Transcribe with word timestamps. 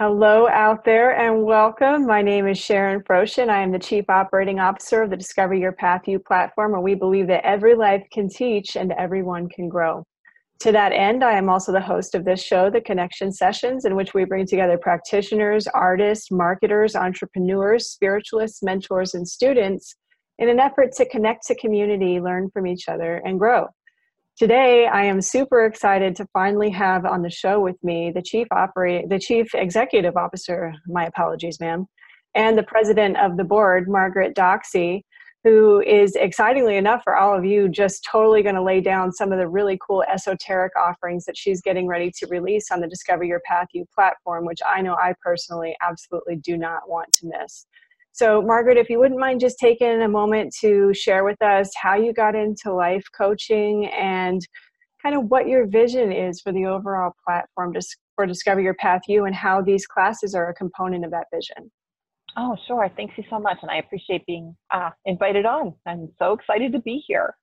Hello 0.00 0.48
out 0.48 0.82
there 0.82 1.10
and 1.10 1.44
welcome. 1.44 2.06
My 2.06 2.22
name 2.22 2.48
is 2.48 2.56
Sharon 2.56 3.02
Froshin. 3.02 3.50
I 3.50 3.60
am 3.60 3.70
the 3.70 3.78
Chief 3.78 4.08
Operating 4.08 4.58
Officer 4.58 5.02
of 5.02 5.10
the 5.10 5.16
Discover 5.18 5.52
Your 5.52 5.72
Path 5.72 6.08
U 6.08 6.18
platform, 6.18 6.72
where 6.72 6.80
we 6.80 6.94
believe 6.94 7.26
that 7.26 7.44
every 7.44 7.74
life 7.74 8.02
can 8.10 8.26
teach 8.26 8.76
and 8.78 8.92
everyone 8.92 9.46
can 9.50 9.68
grow. 9.68 10.02
To 10.60 10.72
that 10.72 10.92
end, 10.92 11.22
I 11.22 11.34
am 11.34 11.50
also 11.50 11.70
the 11.70 11.82
host 11.82 12.14
of 12.14 12.24
this 12.24 12.42
show, 12.42 12.70
The 12.70 12.80
Connection 12.80 13.30
Sessions, 13.30 13.84
in 13.84 13.94
which 13.94 14.14
we 14.14 14.24
bring 14.24 14.46
together 14.46 14.78
practitioners, 14.78 15.66
artists, 15.66 16.30
marketers, 16.30 16.96
entrepreneurs, 16.96 17.90
spiritualists, 17.90 18.62
mentors, 18.62 19.12
and 19.12 19.28
students 19.28 19.96
in 20.38 20.48
an 20.48 20.60
effort 20.60 20.92
to 20.92 21.06
connect 21.10 21.46
to 21.48 21.54
community, 21.56 22.20
learn 22.20 22.48
from 22.54 22.66
each 22.66 22.88
other, 22.88 23.20
and 23.26 23.38
grow. 23.38 23.66
Today, 24.40 24.86
I 24.86 25.04
am 25.04 25.20
super 25.20 25.66
excited 25.66 26.16
to 26.16 26.26
finally 26.32 26.70
have 26.70 27.04
on 27.04 27.20
the 27.20 27.28
show 27.28 27.60
with 27.60 27.76
me 27.82 28.10
the 28.10 28.22
chief 28.22 28.46
operate, 28.50 29.10
the 29.10 29.18
chief 29.18 29.54
executive 29.54 30.16
officer. 30.16 30.72
My 30.86 31.04
apologies, 31.04 31.60
ma'am, 31.60 31.84
and 32.34 32.56
the 32.56 32.62
president 32.62 33.18
of 33.18 33.36
the 33.36 33.44
board, 33.44 33.86
Margaret 33.86 34.34
Doxey, 34.34 35.02
who 35.44 35.82
is 35.82 36.16
excitingly 36.16 36.78
enough 36.78 37.02
for 37.04 37.16
all 37.16 37.36
of 37.36 37.44
you, 37.44 37.68
just 37.68 38.08
totally 38.10 38.42
going 38.42 38.54
to 38.54 38.62
lay 38.62 38.80
down 38.80 39.12
some 39.12 39.30
of 39.30 39.38
the 39.38 39.46
really 39.46 39.78
cool 39.86 40.04
esoteric 40.10 40.72
offerings 40.74 41.26
that 41.26 41.36
she's 41.36 41.60
getting 41.60 41.86
ready 41.86 42.10
to 42.10 42.26
release 42.30 42.70
on 42.70 42.80
the 42.80 42.88
Discover 42.88 43.24
Your 43.24 43.42
Path 43.44 43.68
U 43.74 43.84
platform, 43.94 44.46
which 44.46 44.60
I 44.66 44.80
know 44.80 44.94
I 44.94 45.12
personally 45.22 45.76
absolutely 45.82 46.36
do 46.36 46.56
not 46.56 46.88
want 46.88 47.12
to 47.12 47.30
miss. 47.38 47.66
So, 48.12 48.42
Margaret, 48.42 48.76
if 48.76 48.90
you 48.90 48.98
wouldn't 48.98 49.20
mind 49.20 49.40
just 49.40 49.58
taking 49.58 50.02
a 50.02 50.08
moment 50.08 50.54
to 50.60 50.92
share 50.92 51.24
with 51.24 51.40
us 51.42 51.70
how 51.80 51.94
you 51.94 52.12
got 52.12 52.34
into 52.34 52.72
life 52.72 53.04
coaching 53.16 53.86
and 53.86 54.40
kind 55.02 55.14
of 55.14 55.30
what 55.30 55.46
your 55.48 55.66
vision 55.66 56.12
is 56.12 56.40
for 56.40 56.52
the 56.52 56.66
overall 56.66 57.12
platform 57.26 57.74
for 58.16 58.26
Discover 58.26 58.60
Your 58.60 58.74
Path 58.74 59.02
You 59.08 59.24
and 59.24 59.34
how 59.34 59.62
these 59.62 59.86
classes 59.86 60.34
are 60.34 60.50
a 60.50 60.54
component 60.54 61.04
of 61.04 61.10
that 61.12 61.26
vision. 61.32 61.70
Oh, 62.36 62.56
sure. 62.66 62.90
Thank 62.96 63.12
you 63.16 63.24
so 63.30 63.38
much. 63.38 63.58
And 63.62 63.70
I 63.70 63.78
appreciate 63.78 64.26
being 64.26 64.56
uh, 64.72 64.90
invited 65.04 65.46
on. 65.46 65.74
I'm 65.86 66.10
so 66.18 66.32
excited 66.32 66.72
to 66.72 66.80
be 66.80 67.02
here 67.06 67.34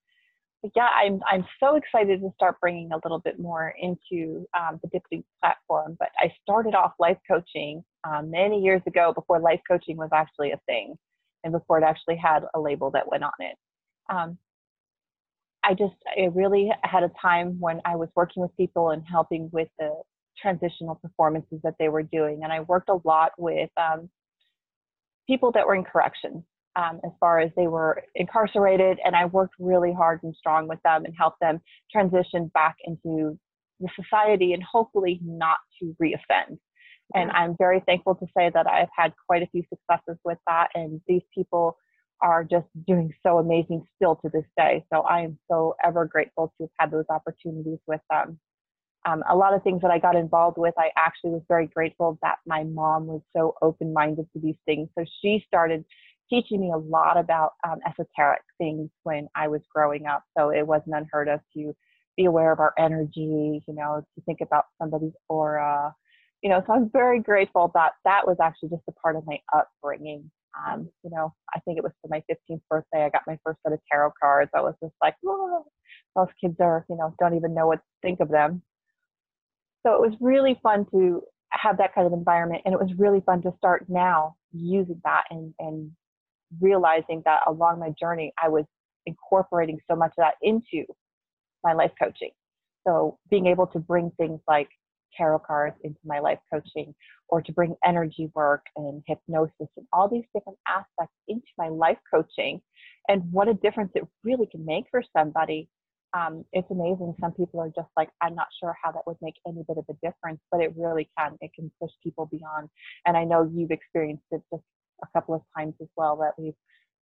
yeah, 0.76 0.90
I'm 0.96 1.22
I'm 1.30 1.46
so 1.60 1.76
excited 1.76 2.22
to 2.22 2.32
start 2.36 2.60
bringing 2.60 2.92
a 2.92 3.00
little 3.04 3.20
bit 3.20 3.40
more 3.40 3.74
into 3.80 4.48
um, 4.58 4.80
the 4.82 4.90
Dipsy 4.90 5.24
platform. 5.42 5.96
But 6.00 6.10
I 6.20 6.32
started 6.42 6.76
off 6.76 6.94
life 7.00 7.18
coaching 7.30 7.84
um, 8.08 8.32
many 8.32 8.62
years 8.62 8.82
ago 8.88 9.12
before 9.14 9.40
life 9.40 9.60
coaching 9.70 9.98
was 9.98 10.10
actually 10.14 10.52
a 10.52 10.60
thing, 10.66 10.96
and 11.44 11.52
before 11.52 11.78
it 11.78 11.84
actually 11.84 12.18
had 12.18 12.44
a 12.56 12.60
label 12.60 12.92
that 12.92 13.08
went 13.10 13.24
on 13.24 13.32
it. 13.40 13.56
Um, 14.10 14.38
I 15.64 15.74
just 15.74 15.96
I 16.18 16.26
really 16.34 16.72
had 16.84 17.04
a 17.04 17.12
time 17.22 17.58
when 17.60 17.82
I 17.84 17.96
was 17.96 18.10
working 18.16 18.42
with 18.42 18.56
people 18.56 18.92
and 18.92 19.04
helping 19.10 19.50
with 19.52 19.68
the 19.80 19.92
transitional 20.42 20.96
performances 20.96 21.60
that 21.64 21.76
they 21.80 21.90
were 21.90 22.04
doing, 22.04 22.42
and 22.44 22.54
I 22.54 22.62
worked 22.62 22.90
a 22.90 23.00
lot 23.04 23.32
with 23.38 23.70
um, 23.78 24.10
people 25.28 25.52
that 25.54 25.68
were 25.68 25.76
in 25.76 25.84
corrections 25.84 26.44
um, 26.78 27.02
as 27.04 27.12
far 27.20 27.40
as 27.40 27.52
they 27.58 27.68
were 27.68 28.04
incarcerated, 28.16 29.00
and 29.04 29.16
I 29.16 29.26
worked 29.26 29.56
really 29.60 29.92
hard 29.92 30.22
and 30.24 30.34
strong 30.36 30.68
with 30.68 30.82
them 30.84 31.06
and 31.06 31.14
helped 31.18 31.40
them 31.42 31.60
transition 31.92 32.50
back 32.54 32.76
into 32.86 33.38
the 33.80 33.90
society 33.96 34.54
and 34.54 34.64
hopefully 34.64 35.20
not 35.24 35.58
to 35.80 35.96
reoffend. 36.02 36.58
And 37.14 37.32
I'm 37.32 37.56
very 37.58 37.82
thankful 37.86 38.16
to 38.16 38.26
say 38.38 38.52
that 38.54 38.68
I've 38.68 38.90
had 38.96 39.14
quite 39.28 39.42
a 39.42 39.48
few 39.48 39.64
successes 39.70 40.20
with 40.26 40.38
that, 40.48 40.70
and 40.76 41.02
these 41.08 41.22
people 41.34 41.78
are 42.22 42.44
just 42.44 42.68
doing 42.88 43.14
so 43.24 43.38
amazing 43.38 43.84
still 43.96 44.16
to 44.18 44.30
this 44.30 44.46
day. 44.58 44.84
So 44.92 45.02
I 45.02 45.22
am 45.22 45.38
so 45.50 45.76
ever 45.84 46.06
grateful 46.06 46.54
to 46.58 46.64
have 46.64 46.70
had 46.80 46.92
those 46.92 47.06
opportunities 47.10 47.80
with 47.88 48.02
them. 48.10 48.40
Um, 49.06 49.24
a 49.30 49.36
lot 49.36 49.54
of 49.54 49.64
things 49.64 49.82
that 49.84 49.92
I 49.92 50.00
got 50.00 50.16
involved 50.16 50.58
with, 50.58 50.74
I 50.78 50.90
actually 50.98 51.32
was 51.32 51.44
very 51.48 51.68
grateful 51.68 52.18
that 52.22 52.38
my 52.46 52.64
mom 52.64 53.08
was 53.08 53.22
so 53.36 53.56
open 53.62 53.94
minded 53.94 54.28
to 54.34 54.40
these 54.42 54.58
things. 54.66 54.90
So 54.98 55.06
she 55.22 55.44
started 55.48 55.86
teaching 56.30 56.60
me 56.60 56.72
a 56.74 56.78
lot 56.78 57.18
about 57.18 57.54
um, 57.66 57.80
esoteric 57.88 58.42
things 58.58 58.90
when 59.04 59.30
I 59.36 59.48
was 59.48 59.62
growing 59.74 60.08
up. 60.08 60.24
So 60.38 60.50
it 60.50 60.68
wasn't 60.68 60.96
unheard 60.96 61.30
of 61.30 61.40
to 61.56 61.74
be 62.18 62.26
aware 62.26 62.52
of 62.52 62.60
our 62.60 62.74
energy, 62.78 63.62
you 63.66 63.74
know, 63.74 64.04
to 64.16 64.22
think 64.26 64.42
about 64.42 64.66
somebody's 64.82 65.14
aura, 65.30 65.96
you 66.42 66.50
know. 66.50 66.64
So 66.66 66.74
I'm 66.74 66.90
very 66.92 67.20
grateful 67.20 67.72
that 67.74 67.94
that 68.06 68.28
was 68.28 68.38
actually 68.42 68.70
just 68.70 68.84
a 68.88 68.92
part 68.94 69.16
of 69.16 69.26
my 69.26 69.40
upbringing. 69.56 70.30
Um, 70.68 70.90
you 71.04 71.12
know, 71.12 71.34
I 71.54 71.60
think 71.60 71.78
it 71.78 71.84
was 71.84 71.94
for 72.02 72.08
my 72.08 72.24
15th 72.32 72.62
birthday, 72.70 73.06
I 73.06 73.10
got 73.10 73.22
my 73.28 73.38
first 73.44 73.60
set 73.64 73.74
of 73.74 73.80
tarot 73.92 74.14
cards. 74.20 74.50
I 74.56 74.62
was 74.62 74.74
just 74.82 74.96
like, 75.04 75.16
oh, 75.26 75.66
those 76.16 76.28
kids 76.42 76.56
are, 76.60 76.84
you 76.90 76.98
know, 76.98 77.14
don't 77.20 77.36
even 77.36 77.54
know 77.54 77.68
what 77.68 77.78
to 77.78 77.84
think 78.02 78.20
of 78.22 78.30
them. 78.30 78.64
So 79.86 79.94
it 79.94 80.02
was 80.02 80.18
really 80.20 80.60
fun 80.64 80.86
to 80.92 81.22
have 81.52 81.78
that 81.78 81.94
kind 81.94 82.08
of 82.08 82.14
environment, 82.14 82.64
and 82.66 82.74
it 82.74 82.80
was 82.80 82.92
really 82.98 83.22
fun 83.22 83.42
to 83.44 83.54
start 83.58 83.86
now 83.88 84.36
using 84.52 85.00
that 85.04 85.24
and 85.30 85.54
and 85.60 85.92
realizing 86.62 87.22
that 87.26 87.42
along 87.48 87.80
my 87.80 87.94
journey, 88.00 88.34
I 88.42 88.50
was 88.50 88.66
incorporating 89.06 89.80
so 89.90 89.96
much 89.96 90.12
of 90.18 90.24
that 90.24 90.36
into 90.42 90.86
my 91.64 91.74
life 91.74 91.92
coaching. 92.02 92.32
So 92.86 93.18
being 93.30 93.48
able 93.48 93.68
to 93.68 93.80
bring 93.80 94.12
things 94.18 94.40
like 94.48 94.70
tarot 95.16 95.40
cards 95.40 95.76
into 95.84 96.00
my 96.06 96.20
life 96.20 96.40
coaching 96.52 96.94
or 97.30 97.42
to 97.42 97.52
bring 97.52 97.76
energy 97.86 98.32
work 98.34 98.66
and 98.76 99.04
hypnosis 99.08 99.52
and 99.60 99.88
all 99.94 100.08
these 100.08 100.26
different 100.34 100.58
aspects 100.68 101.16
into 101.28 101.48
my 101.58 101.68
life 101.68 101.98
coaching 102.12 102.62
and 103.10 103.22
what 103.32 103.48
a 103.48 103.54
difference 103.54 103.92
it 103.96 104.08
really 104.24 104.48
can 104.48 104.66
make 104.66 104.86
for 104.92 105.04
somebody. 105.16 105.70
Um, 106.14 106.46
it's 106.54 106.70
amazing. 106.72 107.16
Some 107.20 107.34
people 107.34 107.60
are 107.60 107.72
just 107.76 107.90
like, 107.98 108.10
I'm 108.22 108.36
not 108.36 108.48
sure 108.60 108.76
how 108.82 108.92
that 108.92 109.06
would 109.06 109.18
make 109.22 109.36
any 109.46 109.64
bit 109.68 109.78
of 109.78 109.86
a 109.90 109.94
difference, 110.06 110.40
but 110.52 110.62
it 110.62 110.74
really 110.78 111.10
can. 111.18 111.38
It 111.42 111.52
can 111.54 111.72
push 111.82 111.92
people 112.02 112.26
beyond. 112.26 112.70
And 113.06 113.18
I 113.18 113.24
know 113.24 113.50
you've 113.54 113.72
experienced 113.72 114.24
it 114.32 114.42
just 114.52 114.64
a 115.04 115.08
couple 115.14 115.36
of 115.36 115.42
times 115.56 115.76
as 115.82 115.88
well 115.96 116.16
that 116.18 116.34
we've 116.38 116.56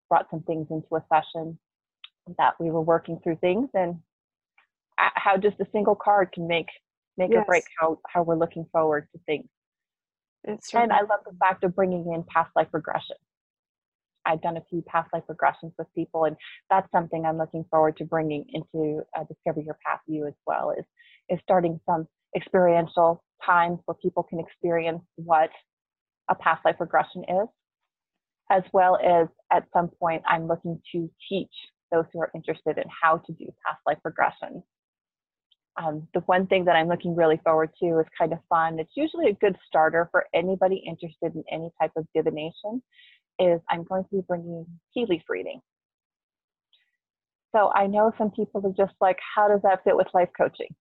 brought 0.10 0.28
some 0.30 0.42
things 0.42 0.68
into 0.70 0.96
a 0.96 1.04
session 1.12 1.58
that 2.38 2.56
we 2.60 2.72
were 2.72 2.82
working 2.82 3.20
through 3.24 3.38
things 3.38 3.70
and 3.74 3.96
how 4.98 5.38
just 5.38 5.60
a 5.60 5.68
single 5.72 5.96
card 5.96 6.32
can 6.32 6.48
make 6.48 6.68
make 7.18 7.31
yes. 7.31 7.42
or 7.42 7.46
break 7.46 7.64
how 7.80 8.00
how 8.08 8.24
we're 8.24 8.38
looking 8.38 8.66
forward 8.72 9.08
to 9.14 9.20
things. 9.26 9.48
It's 10.44 10.74
and 10.74 10.92
I 10.92 11.02
love 11.02 11.22
the 11.26 11.36
fact 11.40 11.64
of 11.64 11.76
bringing 11.76 12.14
in 12.14 12.24
past 12.24 12.52
life 12.56 12.68
regression. 12.72 13.16
I've 14.26 14.42
done 14.42 14.58
a 14.58 14.64
few 14.70 14.81
past 14.81 15.09
life 15.14 15.24
regressions 15.30 15.74
with 15.78 15.88
people, 15.94 16.25
and 16.25 16.36
that's 16.70 16.90
something 16.92 17.25
I'm 17.25 17.38
looking 17.38 17.66
forward 17.70 17.98
to 17.98 18.06
bringing 18.06 18.46
into 18.54 19.04
uh, 19.18 19.24
Discover 19.24 19.62
Your 19.62 19.78
Path 19.86 20.00
U 20.08 20.28
as 20.28 20.34
well. 20.46 20.72
Is 20.72 20.86
is 21.30 21.40
starting 21.44 21.80
some 21.86 22.08
experiential 22.36 23.24
times 23.46 23.80
where 23.86 23.96
people 23.96 24.24
can 24.24 24.40
experience 24.40 25.02
what 25.16 25.50
a 26.30 26.36
past 26.36 26.64
life 26.66 26.75
regression 26.80 27.24
is, 27.24 27.48
as 28.52 28.64
well 28.74 28.98
as 28.98 29.28
at 29.52 29.66
some 29.74 29.90
point 30.00 30.24
I'm 30.28 30.48
looking 30.48 30.80
to 30.92 31.09
teach 31.30 31.52
those 31.92 32.06
who 32.14 32.20
are 32.20 32.31
interested 32.36 32.78
in 32.78 32.86
how 32.90 33.18
to 33.18 33.34
do 33.34 33.46
past 33.66 33.80
life 33.86 34.00
regression. 34.04 34.64
Um, 35.78 36.08
the 36.13 36.22
one 36.22 36.47
thing 36.47 36.66
that 36.66 36.75
I'm 36.75 36.88
looking 36.88 37.16
really 37.16 37.40
forward 37.44 37.69
to 37.81 38.00
is 38.00 38.06
kind 38.18 38.31
of 38.31 38.40
fun. 38.47 38.80
It's 38.80 38.96
usually 38.96 39.30
a 39.30 39.34
good 39.34 39.58
starter 39.68 40.08
for 40.12 40.25
anybody 40.34 40.84
interested 40.88 41.36
in 41.36 41.44
any 41.52 41.69
type 41.81 41.91
of 41.97 42.08
divination. 42.16 42.81
Is 43.40 43.59
I'm 43.69 43.84
going 43.84 44.03
to 44.03 44.09
be 44.09 44.22
bringing 44.28 44.66
tea 44.94 45.06
leaf 45.09 45.24
reading. 45.28 45.59
So 47.53 47.72
I 47.74 47.88
know 47.88 48.13
some 48.18 48.31
people 48.31 48.66
are 48.66 48.86
just 48.86 48.96
like, 49.02 49.18
how 49.36 49.47
does 49.47 49.62
that 49.63 49.84
fit 49.84 49.96
with 49.96 50.08
life 50.13 50.30
coaching? 50.38 50.74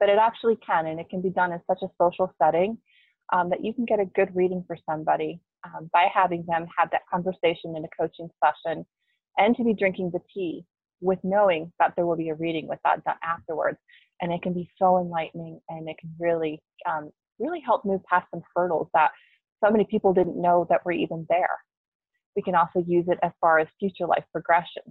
But 0.00 0.08
it 0.08 0.18
actually 0.20 0.56
can, 0.56 0.86
and 0.86 1.00
it 1.00 1.08
can 1.08 1.20
be 1.20 1.30
done 1.30 1.52
in 1.52 1.60
such 1.68 1.82
a 1.82 1.88
social 2.00 2.32
setting 2.40 2.78
um, 3.32 3.50
that 3.50 3.64
you 3.64 3.72
can 3.72 3.84
get 3.84 4.00
a 4.00 4.04
good 4.04 4.34
reading 4.34 4.64
for 4.66 4.76
somebody 4.88 5.40
um, 5.64 5.90
by 5.92 6.06
having 6.12 6.44
them 6.46 6.66
have 6.76 6.90
that 6.90 7.02
conversation 7.12 7.76
in 7.76 7.84
a 7.84 7.88
coaching 8.00 8.28
session 8.44 8.84
and 9.36 9.56
to 9.56 9.64
be 9.64 9.74
drinking 9.74 10.10
the 10.12 10.20
tea 10.32 10.64
with 11.00 11.18
knowing 11.22 11.72
that 11.78 11.92
there 11.96 12.06
will 12.06 12.16
be 12.16 12.30
a 12.30 12.34
reading 12.34 12.66
with 12.68 12.78
that 12.84 13.04
done 13.04 13.16
afterwards. 13.22 13.78
And 14.20 14.32
it 14.32 14.42
can 14.42 14.52
be 14.52 14.68
so 14.80 14.98
enlightening 14.98 15.60
and 15.68 15.88
it 15.88 15.96
can 15.98 16.14
really, 16.18 16.60
um, 16.88 17.10
really 17.38 17.60
help 17.60 17.84
move 17.84 18.00
past 18.04 18.26
some 18.32 18.42
hurdles 18.54 18.88
that 18.94 19.10
so 19.64 19.70
many 19.70 19.86
people 19.90 20.12
didn't 20.12 20.40
know 20.40 20.66
that 20.70 20.84
were 20.84 20.92
even 20.92 21.26
there. 21.28 21.50
We 22.36 22.42
can 22.42 22.54
also 22.54 22.84
use 22.86 23.06
it 23.08 23.18
as 23.22 23.32
far 23.40 23.58
as 23.58 23.68
future 23.78 24.06
life 24.06 24.24
progression. 24.32 24.82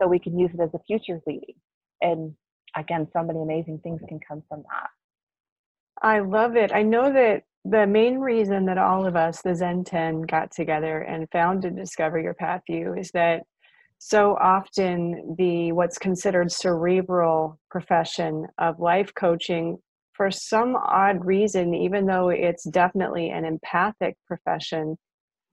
So 0.00 0.08
we 0.08 0.18
can 0.18 0.38
use 0.38 0.50
it 0.54 0.60
as 0.60 0.70
a 0.74 0.80
future 0.86 1.20
leading. 1.26 1.54
And 2.00 2.34
again, 2.76 3.08
so 3.12 3.22
many 3.22 3.40
amazing 3.40 3.80
things 3.82 4.00
can 4.08 4.20
come 4.26 4.42
from 4.48 4.62
that. 4.70 4.88
I 6.02 6.20
love 6.20 6.56
it. 6.56 6.72
I 6.72 6.82
know 6.82 7.12
that 7.12 7.44
the 7.64 7.86
main 7.86 8.18
reason 8.18 8.66
that 8.66 8.78
all 8.78 9.06
of 9.06 9.14
us, 9.14 9.40
the 9.42 9.54
Zen 9.54 9.84
10, 9.84 10.22
got 10.22 10.50
together 10.50 11.02
and 11.02 11.28
founded 11.30 11.76
Discover 11.76 12.20
Your 12.20 12.34
Path 12.34 12.62
U 12.68 12.94
is 12.94 13.10
that 13.12 13.42
so 14.04 14.36
often 14.40 15.36
the 15.38 15.70
what's 15.70 15.96
considered 15.96 16.50
cerebral 16.50 17.56
profession 17.70 18.44
of 18.58 18.80
life 18.80 19.12
coaching 19.14 19.78
for 20.12 20.28
some 20.28 20.74
odd 20.74 21.24
reason 21.24 21.72
even 21.72 22.04
though 22.04 22.28
it's 22.28 22.64
definitely 22.64 23.30
an 23.30 23.44
empathic 23.44 24.16
profession 24.26 24.96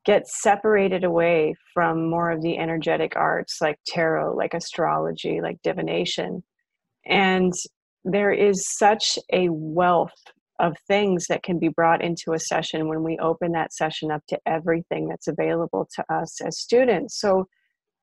gets 0.04 0.42
separated 0.42 1.04
away 1.04 1.54
from 1.76 2.10
more 2.10 2.32
of 2.32 2.42
the 2.42 2.58
energetic 2.58 3.16
arts 3.16 3.58
like 3.62 3.78
tarot 3.86 4.36
like 4.36 4.56
astrology 4.56 5.42
like 5.42 5.58
divination 5.64 6.44
and 7.06 7.54
there 8.04 8.32
is 8.32 8.68
such 8.78 9.20
a 9.32 9.48
wealth 9.52 10.24
of 10.60 10.76
things 10.88 11.28
that 11.30 11.44
can 11.44 11.60
be 11.60 11.70
brought 11.70 12.04
into 12.04 12.34
a 12.34 12.40
session 12.40 12.88
when 12.88 13.04
we 13.04 13.18
open 13.20 13.52
that 13.52 13.74
session 13.74 14.10
up 14.10 14.22
to 14.28 14.40
everything 14.48 15.08
that's 15.08 15.28
available 15.28 15.88
to 15.96 16.04
us 16.14 16.42
as 16.42 16.60
students. 16.60 17.20
So, 17.20 17.48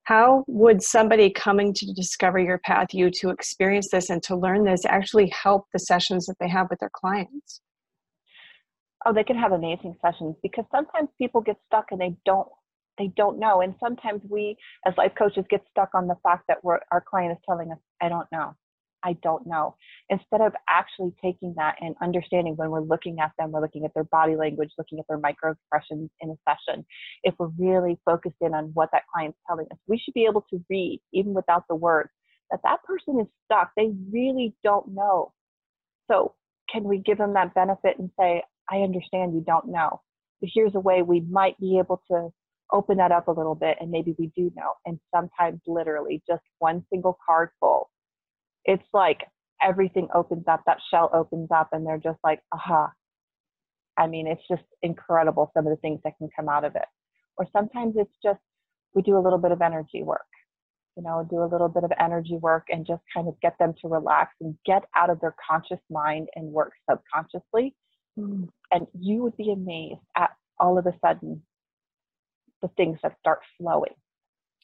how 0.06 0.44
would 0.47 0.81
somebody 0.82 1.31
coming 1.31 1.75
to 1.75 1.93
discover 1.93 2.38
your 2.38 2.58
path 2.58 2.88
you 2.93 3.11
to 3.11 3.31
experience 3.31 3.88
this 3.91 4.08
and 4.08 4.23
to 4.23 4.37
learn 4.37 4.64
this 4.64 4.85
actually 4.87 5.29
help 5.31 5.67
the 5.73 5.81
sessions 5.81 6.26
that 6.26 6.37
they 6.38 6.49
have 6.49 6.69
with 6.70 6.79
their 6.79 6.93
clients? 6.94 7.61
Oh, 9.05 9.12
they 9.12 9.25
can 9.25 9.37
have 9.37 9.50
amazing 9.50 9.97
sessions 10.00 10.37
because 10.44 10.64
sometimes 10.70 11.08
people 11.19 11.41
get 11.41 11.56
stuck 11.67 11.87
and 11.91 12.00
they 12.00 12.17
don't 12.25 12.47
they 12.99 13.12
don't 13.17 13.38
know. 13.38 13.62
And 13.62 13.75
sometimes 13.81 14.23
we 14.29 14.56
as 14.87 14.94
life 14.97 15.12
coaches 15.19 15.44
get 15.50 15.62
stuck 15.70 15.91
on 15.93 16.06
the 16.06 16.17
fact 16.23 16.44
that 16.49 16.58
we're, 16.62 16.79
our 16.93 17.03
client 17.03 17.32
is 17.32 17.38
telling 17.44 17.70
us, 17.73 17.79
I 18.00 18.08
don't 18.08 18.26
know. 18.32 18.55
I 19.06 19.12
don't 19.23 19.47
know. 19.47 19.76
Instead 20.11 20.41
of 20.41 20.53
actually 20.69 21.12
taking 21.23 21.55
that 21.56 21.76
and 21.81 21.94
understanding 22.03 22.56
when 22.56 22.70
we're 22.70 22.81
looking 22.81 23.20
at 23.20 23.31
them, 23.38 23.53
we're 23.53 23.61
looking 23.61 23.85
at 23.85 23.94
their 23.94 24.05
body 24.05 24.35
language, 24.35 24.70
looking 24.76 24.99
at 24.99 25.05
their 25.08 25.19
micro 25.19 25.53
expressions 25.53 26.11
in 26.20 26.31
a 26.31 26.35
session. 26.49 26.85
If 27.23 27.35
we're 27.38 27.53
really 27.56 28.00
focused 28.05 28.37
in 28.41 28.53
on 28.53 28.73
what 28.75 28.88
that 28.93 29.05
client's 29.12 29.38
telling 29.47 29.67
us, 29.70 29.79
we 29.87 29.97
should 29.97 30.14
be 30.14 30.26
able 30.29 30.44
to 30.50 30.61
read, 30.69 31.00
even 31.12 31.35
without 31.35 31.64
the 31.69 31.76
words, 31.76 32.11
that 32.50 32.61
that 32.64 32.82
person 32.82 33.20
is 33.20 33.29
stuck. 33.44 33.70
They 33.76 33.93
really 34.12 34.55
don't 34.64 34.88
know. 34.88 35.32
So, 36.11 36.35
can 36.69 36.82
we 36.82 36.99
give 36.99 37.19
them 37.19 37.35
that 37.35 37.55
benefit 37.55 37.97
and 38.00 38.11
say, 38.19 38.43
I 38.69 38.79
understand 38.79 39.35
you 39.35 39.44
don't 39.47 39.69
know, 39.69 40.00
but 40.41 40.50
here's 40.53 40.75
a 40.75 40.81
way 40.81 41.03
we 41.03 41.20
might 41.20 41.56
be 41.61 41.79
able 41.79 42.03
to 42.11 42.31
open 42.73 42.97
that 42.97 43.12
up 43.12 43.29
a 43.29 43.32
little 43.32 43.55
bit 43.55 43.76
and 43.81 43.88
maybe 43.88 44.17
we 44.19 44.32
do 44.37 44.50
know. 44.56 44.73
And 44.85 44.99
sometimes, 45.14 45.61
literally, 45.69 46.25
just 46.29 46.43
one 46.58 46.85
single 46.91 47.17
card 47.25 47.50
full 47.61 47.88
it's 48.66 48.86
like 48.92 49.20
everything 49.62 50.08
opens 50.14 50.44
up, 50.48 50.62
that 50.66 50.78
shell 50.90 51.10
opens 51.14 51.48
up, 51.54 51.68
and 51.72 51.86
they're 51.86 51.98
just 51.98 52.18
like, 52.22 52.40
aha. 52.52 52.92
I 53.98 54.06
mean, 54.06 54.26
it's 54.26 54.42
just 54.48 54.64
incredible 54.82 55.50
some 55.54 55.66
of 55.66 55.70
the 55.70 55.80
things 55.80 56.00
that 56.04 56.18
can 56.18 56.28
come 56.36 56.48
out 56.48 56.64
of 56.64 56.76
it. 56.76 56.84
Or 57.38 57.46
sometimes 57.52 57.94
it's 57.96 58.14
just 58.22 58.40
we 58.94 59.02
do 59.02 59.16
a 59.16 59.20
little 59.20 59.38
bit 59.38 59.52
of 59.52 59.62
energy 59.62 60.02
work, 60.02 60.26
you 60.96 61.02
know, 61.02 61.26
do 61.28 61.42
a 61.42 61.46
little 61.50 61.68
bit 61.68 61.84
of 61.84 61.92
energy 61.98 62.36
work 62.36 62.66
and 62.68 62.86
just 62.86 63.02
kind 63.14 63.28
of 63.28 63.40
get 63.40 63.56
them 63.58 63.74
to 63.80 63.88
relax 63.88 64.32
and 64.40 64.56
get 64.66 64.82
out 64.94 65.10
of 65.10 65.20
their 65.20 65.34
conscious 65.48 65.82
mind 65.90 66.28
and 66.34 66.46
work 66.46 66.72
subconsciously. 66.90 67.74
Mm. 68.19 68.48
And 68.70 68.86
you 68.98 69.22
would 69.22 69.36
be 69.36 69.52
amazed 69.52 70.00
at 70.16 70.30
all 70.58 70.78
of 70.78 70.86
a 70.86 70.94
sudden 71.04 71.42
the 72.62 72.69
things 72.76 72.98
that 73.02 73.16
start 73.20 73.40
flowing. 73.58 73.94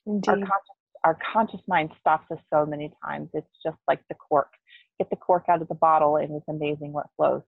Indeed. 0.06 0.28
Our 0.28 0.36
conscious 0.36 0.81
our 1.04 1.18
conscious 1.32 1.60
mind 1.66 1.90
stops 2.00 2.30
us 2.30 2.38
so 2.52 2.64
many 2.64 2.92
times. 3.04 3.28
It's 3.34 3.46
just 3.64 3.78
like 3.88 4.00
the 4.08 4.14
cork. 4.14 4.52
Get 4.98 5.10
the 5.10 5.16
cork 5.16 5.44
out 5.48 5.62
of 5.62 5.68
the 5.68 5.74
bottle, 5.74 6.16
and 6.16 6.34
it's 6.34 6.48
amazing 6.48 6.92
what 6.92 7.06
flows. 7.16 7.42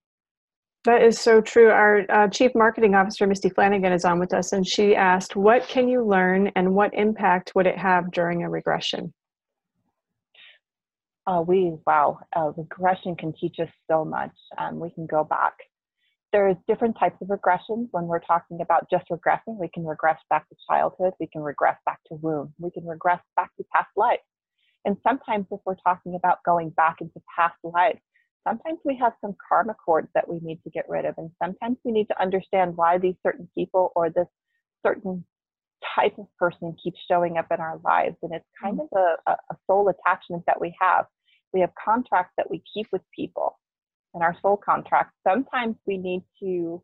That 0.85 1.03
is 1.03 1.19
so 1.19 1.41
true. 1.41 1.71
Our 1.71 2.05
uh, 2.11 2.29
chief 2.29 2.55
marketing 2.55 2.95
officer, 2.95 3.27
Misty 3.27 3.49
Flanagan, 3.49 3.93
is 3.93 4.05
on 4.05 4.19
with 4.19 4.35
us, 4.35 4.53
and 4.53 4.67
she 4.67 4.95
asked, 4.95 5.37
"What 5.37 5.67
can 5.69 5.89
you 5.89 6.05
learn, 6.05 6.53
and 6.57 6.75
what 6.75 6.93
impact 6.95 7.53
would 7.55 7.67
it 7.67 7.79
have 7.79 8.11
during 8.11 8.43
a 8.43 8.51
regression?" 8.51 9.15
Uh, 11.27 11.43
we 11.47 11.73
wow, 11.87 12.19
uh, 12.37 12.53
regression 12.57 13.17
can 13.17 13.33
teach 13.33 13.59
us 13.61 13.71
so 13.91 14.05
much. 14.05 14.33
Um, 14.59 14.79
we 14.79 14.91
can 14.91 15.07
go 15.07 15.25
back 15.25 15.55
there's 16.35 16.57
different 16.67 16.97
types 16.99 17.15
of 17.23 17.29
regressions 17.29 17.87
when 17.93 18.07
we're 18.07 18.19
talking 18.19 18.61
about 18.61 18.91
just 18.91 19.05
regressing. 19.09 19.57
We 19.57 19.71
can 19.73 19.85
regress 19.85 20.19
back 20.29 20.49
to 20.49 20.57
childhood, 20.69 21.13
we 21.21 21.29
can 21.29 21.43
regress 21.43 21.77
back 21.87 22.01
to 22.09 22.17
womb, 22.17 22.53
we 22.59 22.73
can 22.73 22.85
regress 22.85 23.21
back 23.37 23.55
to 23.57 23.65
past 23.73 23.87
life. 23.97 24.19
And 24.85 24.97
sometimes, 25.07 25.47
if 25.53 25.61
we're 25.65 25.77
talking 25.77 26.17
about 26.17 26.39
going 26.45 26.71
back 26.71 26.97
into 27.01 27.23
past 27.39 27.55
lives, 27.63 28.01
sometimes 28.47 28.81
we 28.85 28.97
have 28.97 29.13
some 29.21 29.37
karma 29.49 29.75
cords 29.75 30.09
that 30.17 30.29
we 30.29 30.41
need 30.41 30.61
to 30.65 30.71
get 30.71 30.87
rid 30.89 31.05
of. 31.05 31.15
And 31.19 31.31
sometimes 31.41 31.77
we 31.85 31.93
need 31.93 32.09
to 32.09 32.21
understand 32.21 32.77
why 32.77 32.99
these 32.99 33.15
certain 33.25 33.49
people 33.55 33.93
or 33.95 34.11
this 34.11 34.27
certain 34.85 35.25
type 35.95 36.19
of 36.19 36.27
person 36.37 36.75
keeps 36.83 36.99
showing 37.09 37.39
up 37.39 37.47
in 37.53 37.61
our 37.61 37.81
lives. 37.85 38.17
And 38.25 38.35
it's 38.35 38.45
kind 38.61 38.81
mm-hmm. 38.81 38.97
of 38.97 39.17
a, 39.29 39.37
a 39.53 39.57
soul 39.69 39.89
attachment 39.89 40.43
that 40.49 40.61
we 40.61 40.75
have. 40.81 41.05
We 41.53 41.61
have 41.61 41.71
contracts 41.83 42.33
that 42.39 42.51
we 42.51 42.61
keep 42.75 42.89
with 42.91 43.03
people 43.15 43.57
in 44.15 44.23
our 44.23 44.37
soul 44.41 44.57
contracts, 44.57 45.15
sometimes 45.27 45.77
we 45.87 45.97
need 45.97 46.23
to 46.41 46.83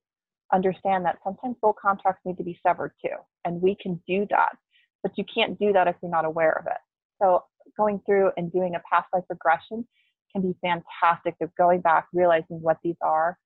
understand 0.52 1.04
that 1.04 1.18
sometimes 1.24 1.56
soul 1.60 1.74
contracts 1.80 2.20
need 2.24 2.36
to 2.36 2.44
be 2.44 2.58
severed 2.66 2.92
too. 3.04 3.16
And 3.44 3.62
we 3.62 3.76
can 3.80 4.00
do 4.06 4.26
that, 4.30 4.56
but 5.02 5.12
you 5.16 5.24
can't 5.32 5.58
do 5.58 5.72
that 5.72 5.86
if 5.86 5.96
you're 6.02 6.10
not 6.10 6.24
aware 6.24 6.58
of 6.58 6.66
it. 6.66 6.78
So 7.22 7.44
going 7.76 8.00
through 8.04 8.30
and 8.36 8.52
doing 8.52 8.74
a 8.74 8.82
past 8.90 9.06
life 9.12 9.24
regression 9.28 9.86
can 10.32 10.42
be 10.42 10.54
fantastic 10.60 11.34
of 11.40 11.54
going 11.56 11.80
back, 11.80 12.06
realizing 12.12 12.60
what 12.60 12.78
these 12.82 12.96
are, 13.02 13.38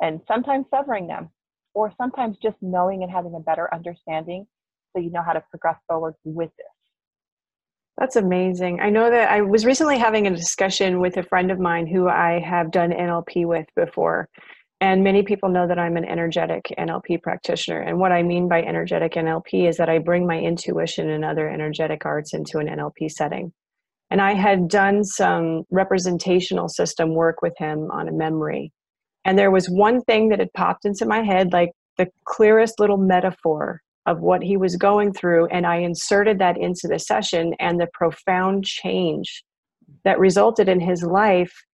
and 0.00 0.20
sometimes 0.28 0.66
severing 0.70 1.06
them, 1.06 1.30
or 1.74 1.92
sometimes 1.98 2.36
just 2.42 2.56
knowing 2.62 3.02
and 3.02 3.12
having 3.12 3.34
a 3.34 3.40
better 3.40 3.72
understanding 3.74 4.46
so 4.94 5.02
you 5.02 5.10
know 5.10 5.22
how 5.22 5.32
to 5.32 5.42
progress 5.50 5.76
forward 5.86 6.14
with 6.24 6.50
this. 6.56 6.75
That's 7.98 8.16
amazing. 8.16 8.80
I 8.80 8.90
know 8.90 9.10
that 9.10 9.30
I 9.30 9.40
was 9.40 9.64
recently 9.64 9.98
having 9.98 10.26
a 10.26 10.36
discussion 10.36 11.00
with 11.00 11.16
a 11.16 11.22
friend 11.22 11.50
of 11.50 11.58
mine 11.58 11.86
who 11.86 12.08
I 12.08 12.40
have 12.40 12.70
done 12.70 12.90
NLP 12.90 13.46
with 13.46 13.66
before. 13.74 14.28
And 14.82 15.02
many 15.02 15.22
people 15.22 15.48
know 15.48 15.66
that 15.66 15.78
I'm 15.78 15.96
an 15.96 16.04
energetic 16.04 16.66
NLP 16.78 17.22
practitioner. 17.22 17.80
And 17.80 17.98
what 17.98 18.12
I 18.12 18.22
mean 18.22 18.48
by 18.48 18.62
energetic 18.62 19.14
NLP 19.14 19.66
is 19.66 19.78
that 19.78 19.88
I 19.88 19.98
bring 19.98 20.26
my 20.26 20.38
intuition 20.38 21.08
and 21.08 21.24
other 21.24 21.48
energetic 21.48 22.04
arts 22.04 22.34
into 22.34 22.58
an 22.58 22.66
NLP 22.66 23.10
setting. 23.10 23.52
And 24.10 24.20
I 24.20 24.34
had 24.34 24.68
done 24.68 25.02
some 25.02 25.62
representational 25.70 26.68
system 26.68 27.14
work 27.14 27.40
with 27.40 27.54
him 27.56 27.90
on 27.90 28.08
a 28.08 28.12
memory. 28.12 28.72
And 29.24 29.38
there 29.38 29.50
was 29.50 29.70
one 29.70 30.02
thing 30.02 30.28
that 30.28 30.38
had 30.38 30.52
popped 30.52 30.84
into 30.84 31.06
my 31.06 31.22
head, 31.22 31.54
like 31.54 31.70
the 31.96 32.08
clearest 32.26 32.78
little 32.78 32.98
metaphor 32.98 33.80
of 34.06 34.20
what 34.20 34.42
he 34.42 34.56
was 34.56 34.76
going 34.76 35.12
through 35.12 35.46
and 35.46 35.66
i 35.66 35.76
inserted 35.76 36.38
that 36.38 36.56
into 36.56 36.88
the 36.88 36.98
session 36.98 37.54
and 37.58 37.80
the 37.80 37.88
profound 37.92 38.64
change 38.64 39.44
that 40.04 40.18
resulted 40.18 40.68
in 40.68 40.80
his 40.80 41.02
life 41.02 41.64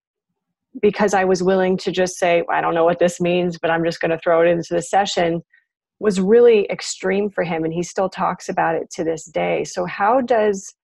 because 0.81 1.15
i 1.15 1.25
was 1.25 1.43
willing 1.43 1.77
to 1.77 1.93
just 1.93 2.17
say 2.17 2.43
i 2.51 2.61
don't 2.61 2.75
know 2.75 2.85
what 2.85 2.99
this 2.99 3.21
means 3.21 3.59
but 3.59 3.71
i'm 3.71 3.85
just 3.85 4.01
going 4.01 4.11
to 4.11 4.19
throw 4.19 4.43
it 4.43 4.49
into 4.49 4.75
the 4.75 4.83
session 4.83 5.43
was 6.03 6.21
really 6.21 6.67
extreme 6.69 7.31
for 7.31 7.45
him 7.45 7.65
and 7.65 7.73
he 7.73 7.83
still 7.83 8.09
talks 8.09 8.49
about 8.49 8.75
it 8.75 8.91
to 8.91 9.05
this 9.05 9.25
day. 9.25 9.63
So 9.63 9.87
how 9.87 10.21
does 10.21 10.75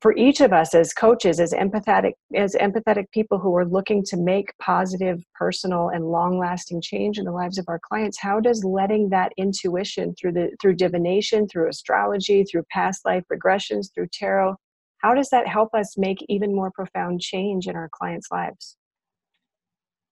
for 0.00 0.16
each 0.16 0.40
of 0.40 0.52
us 0.52 0.74
as 0.74 0.92
coaches 0.92 1.40
as 1.40 1.52
empathetic 1.52 2.12
as 2.34 2.54
empathetic 2.54 3.10
people 3.12 3.38
who 3.38 3.54
are 3.56 3.66
looking 3.66 4.02
to 4.04 4.16
make 4.16 4.52
positive 4.60 5.22
personal 5.34 5.88
and 5.88 6.04
long 6.04 6.38
lasting 6.38 6.80
change 6.80 7.18
in 7.18 7.24
the 7.24 7.32
lives 7.32 7.58
of 7.58 7.64
our 7.68 7.80
clients 7.88 8.18
how 8.20 8.40
does 8.40 8.64
letting 8.64 9.08
that 9.08 9.32
intuition 9.36 10.14
through 10.14 10.32
the 10.32 10.50
through 10.60 10.74
divination 10.74 11.46
through 11.48 11.68
astrology 11.68 12.44
through 12.44 12.62
past 12.70 13.04
life 13.04 13.24
regressions 13.32 13.88
through 13.94 14.08
tarot 14.12 14.54
how 14.98 15.14
does 15.14 15.30
that 15.30 15.46
help 15.46 15.74
us 15.74 15.96
make 15.96 16.18
even 16.28 16.54
more 16.54 16.72
profound 16.72 17.20
change 17.20 17.68
in 17.68 17.76
our 17.76 17.88
clients 17.92 18.28
lives? 18.30 18.76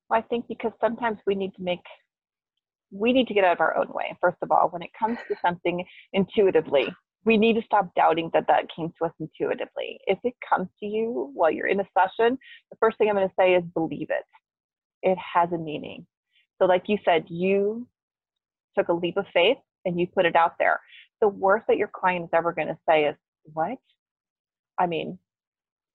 Well, 0.09 0.19
i 0.19 0.23
think 0.23 0.47
because 0.49 0.73
sometimes 0.81 1.19
we 1.26 1.35
need 1.35 1.55
to 1.55 1.62
make 1.62 1.81
we 2.93 3.12
need 3.12 3.26
to 3.26 3.35
get 3.35 3.45
out 3.45 3.52
of 3.52 3.61
our 3.61 3.76
own 3.76 3.88
way 3.93 4.16
first 4.21 4.38
of 4.43 4.50
all 4.50 4.69
when 4.71 4.83
it 4.83 4.90
comes 4.99 5.19
to 5.28 5.37
something 5.43 5.85
intuitively 6.12 6.88
we 7.26 7.37
need 7.37 7.54
to 7.54 7.62
stop 7.62 7.92
doubting 7.97 8.30
that 8.33 8.47
that 8.47 8.68
came 8.75 8.92
to 8.99 9.06
us 9.06 9.12
intuitively. 9.21 9.99
If 10.06 10.18
it 10.25 10.35
comes 10.49 10.68
to 10.80 10.87
you 10.87 11.30
while 11.35 11.50
you're 11.50 11.66
in 11.66 11.80
a 11.80 11.88
session, 11.99 12.38
the 12.71 12.76
first 12.80 12.97
thing 12.97 13.09
I'm 13.09 13.16
going 13.16 13.28
to 13.28 13.35
say 13.38 13.54
is 13.54 13.64
believe 13.75 14.09
it. 14.11 14.25
It 15.02 15.18
has 15.18 15.50
a 15.52 15.59
meaning. 15.59 16.06
So, 16.59 16.66
like 16.66 16.85
you 16.87 16.99
said, 17.04 17.25
you 17.28 17.87
took 18.78 18.88
a 18.88 18.92
leap 18.92 19.16
of 19.16 19.26
faith 19.35 19.59
and 19.85 20.00
you 20.00 20.06
put 20.06 20.25
it 20.25 20.37
out 20.37 20.54
there. 20.59 20.80
The 21.21 21.28
worst 21.28 21.66
that 21.68 21.76
your 21.76 21.90
client 21.92 22.25
is 22.25 22.30
ever 22.33 22.52
going 22.52 22.68
to 22.68 22.78
say 22.88 23.04
is, 23.04 23.16
What? 23.52 23.78
I 24.78 24.87
mean, 24.87 25.18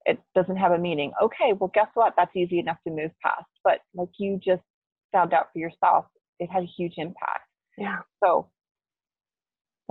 it 0.04 0.20
doesn't 0.34 0.56
have 0.56 0.72
a 0.72 0.78
meaning. 0.78 1.12
Okay, 1.22 1.52
well, 1.58 1.70
guess 1.74 1.88
what? 1.94 2.14
That's 2.16 2.34
easy 2.36 2.58
enough 2.58 2.78
to 2.86 2.92
move 2.92 3.10
past. 3.22 3.46
But 3.64 3.80
like 3.94 4.08
you 4.18 4.38
just 4.44 4.62
found 5.12 5.32
out 5.32 5.46
for 5.52 5.58
yourself, 5.58 6.06
it 6.38 6.50
had 6.50 6.64
a 6.64 6.72
huge 6.76 6.94
impact. 6.96 7.48
Yeah. 7.78 8.00
So 8.22 8.48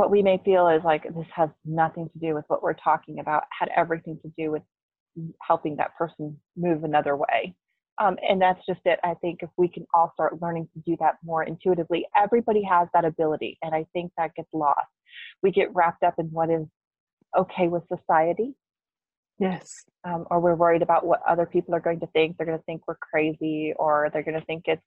what 0.01 0.10
we 0.10 0.24
may 0.24 0.41
feel 0.43 0.67
is 0.67 0.81
like 0.84 1.03
this 1.03 1.27
has 1.31 1.50
nothing 1.63 2.10
to 2.10 2.17
do 2.17 2.34
with 2.34 2.43
what 2.48 2.63
we're 2.63 2.74
talking 2.74 3.20
about, 3.20 3.43
had 3.58 3.70
everything 3.77 4.17
to 4.24 4.34
do 4.36 4.50
with 4.50 4.63
helping 5.48 5.75
that 5.75 5.96
person 5.96 6.36
move 6.58 6.84
another 6.84 7.15
way. 7.15 7.53
Um, 8.00 8.17
and 8.27 8.41
that's 8.41 8.65
just 8.65 8.79
it. 8.86 9.00
I 9.03 9.13
think 9.22 9.43
if 9.43 9.51
we 9.58 9.67
can 9.67 9.86
all 9.93 10.12
start 10.15 10.41
learning 10.41 10.70
to 10.74 10.79
do 10.88 10.98
that 11.01 11.17
more 11.24 11.43
intuitively, 11.43 12.08
everybody 12.17 12.63
has 12.63 12.88
that 12.96 13.05
ability. 13.05 13.60
And 13.62 13.75
I 13.75 13.86
think 13.93 14.12
that 14.17 14.34
gets 14.34 14.50
lost. 14.53 14.79
We 15.43 15.51
get 15.51 15.70
wrapped 15.75 16.01
up 16.01 16.15
in 16.17 16.25
what 16.31 16.50
is 16.50 16.65
okay 17.38 17.67
with 17.67 17.84
society. 17.96 18.55
Yes. 19.38 19.86
Um, 20.03 20.25
or 20.31 20.39
we're 20.39 20.55
worried 20.55 20.81
about 20.81 21.05
what 21.05 21.22
other 21.29 21.46
people 21.46 21.75
are 21.75 21.79
going 21.79 22.00
to 22.00 22.08
think. 22.08 22.38
They're 22.38 22.48
going 22.48 22.58
to 22.58 22.63
think 22.63 22.81
we're 22.88 22.96
crazy 22.96 23.75
or 23.77 24.10
they're 24.12 24.24
going 24.24 24.39
to 24.39 24.46
think 24.48 24.63
it's 24.65 24.81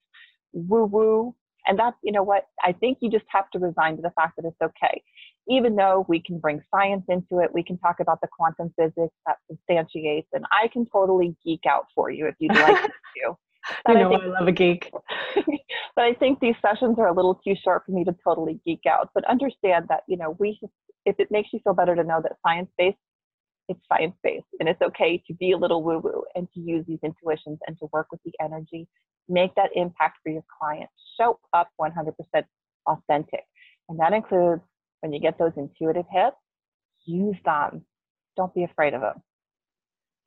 woo 0.51 0.83
woo 0.83 1.35
and 1.67 1.77
that's, 1.77 1.97
you 2.03 2.11
know 2.11 2.23
what, 2.23 2.47
I 2.63 2.71
think 2.73 2.99
you 3.01 3.09
just 3.09 3.25
have 3.27 3.49
to 3.51 3.59
resign 3.59 3.95
to 3.97 4.01
the 4.01 4.11
fact 4.11 4.35
that 4.37 4.45
it's 4.45 4.61
okay. 4.61 5.01
Even 5.47 5.75
though 5.75 6.05
we 6.07 6.21
can 6.21 6.39
bring 6.39 6.61
science 6.71 7.03
into 7.09 7.39
it, 7.39 7.53
we 7.53 7.63
can 7.63 7.77
talk 7.77 7.99
about 7.99 8.19
the 8.21 8.27
quantum 8.27 8.73
physics 8.77 9.13
that 9.25 9.37
substantiates, 9.49 10.27
and 10.33 10.45
I 10.51 10.67
can 10.67 10.85
totally 10.91 11.35
geek 11.43 11.61
out 11.69 11.85
for 11.93 12.09
you 12.09 12.27
if 12.27 12.35
you'd 12.39 12.55
like 12.55 12.83
to. 12.83 12.91
you 13.17 13.23
know, 13.23 13.37
I, 13.85 14.09
think, 14.09 14.23
I 14.23 14.39
love 14.39 14.47
a 14.47 14.51
geek. 14.51 14.91
but 15.95 16.05
I 16.05 16.13
think 16.13 16.39
these 16.39 16.55
sessions 16.61 16.97
are 16.99 17.07
a 17.07 17.13
little 17.13 17.35
too 17.35 17.55
short 17.63 17.83
for 17.85 17.91
me 17.91 18.03
to 18.05 18.15
totally 18.23 18.59
geek 18.65 18.81
out. 18.89 19.09
But 19.13 19.25
understand 19.25 19.85
that, 19.89 20.01
you 20.07 20.17
know, 20.17 20.35
we, 20.39 20.59
if 21.05 21.15
it 21.19 21.29
makes 21.31 21.49
you 21.53 21.59
feel 21.63 21.73
better 21.73 21.95
to 21.95 22.03
know 22.03 22.21
that 22.21 22.37
science 22.45 22.69
based, 22.77 22.97
it's 23.67 23.79
science 23.87 24.15
based. 24.23 24.45
And 24.59 24.69
it's 24.69 24.81
okay 24.81 25.21
to 25.27 25.33
be 25.33 25.51
a 25.51 25.57
little 25.57 25.83
woo 25.83 25.99
woo 25.99 26.23
and 26.35 26.47
to 26.53 26.59
use 26.59 26.85
these 26.87 26.99
intuitions 27.03 27.59
and 27.67 27.77
to 27.79 27.87
work 27.91 28.07
with 28.11 28.21
the 28.25 28.31
energy, 28.41 28.87
make 29.27 29.53
that 29.55 29.69
impact 29.75 30.17
for 30.23 30.31
your 30.31 30.43
client, 30.59 30.89
show 31.19 31.39
up 31.53 31.69
100% 31.79 31.93
authentic. 32.87 33.43
And 33.89 33.99
that 33.99 34.13
includes 34.13 34.61
when 35.01 35.13
you 35.13 35.19
get 35.19 35.37
those 35.37 35.51
intuitive 35.57 36.05
hits, 36.11 36.35
use 37.05 37.37
them. 37.45 37.85
Don't 38.35 38.53
be 38.53 38.63
afraid 38.63 38.93
of 38.93 39.01
them. 39.01 39.21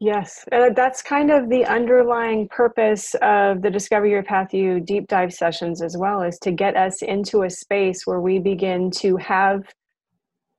Yes, 0.00 0.44
uh, 0.52 0.70
that's 0.76 1.02
kind 1.02 1.32
of 1.32 1.48
the 1.48 1.66
underlying 1.66 2.46
purpose 2.48 3.16
of 3.20 3.62
the 3.62 3.70
Discover 3.70 4.06
Your 4.06 4.22
Path 4.22 4.54
You 4.54 4.78
deep 4.78 5.08
dive 5.08 5.32
sessions 5.32 5.82
as 5.82 5.96
well, 5.98 6.22
is 6.22 6.38
to 6.42 6.52
get 6.52 6.76
us 6.76 7.02
into 7.02 7.42
a 7.42 7.50
space 7.50 8.02
where 8.04 8.20
we 8.20 8.38
begin 8.38 8.92
to 8.98 9.16
have 9.16 9.62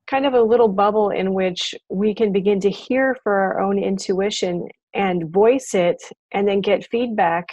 kind 0.10 0.26
of 0.26 0.34
a 0.34 0.42
little 0.42 0.68
bubble 0.68 1.10
in 1.10 1.34
which 1.34 1.76
we 1.90 2.16
can 2.16 2.32
begin 2.32 2.60
to 2.60 2.70
hear 2.70 3.16
for 3.24 3.34
our 3.34 3.60
own 3.62 3.78
intuition 3.78 4.68
and 4.94 5.32
voice 5.32 5.74
it 5.74 6.02
and 6.34 6.48
then 6.48 6.62
get 6.62 6.88
feedback 6.90 7.48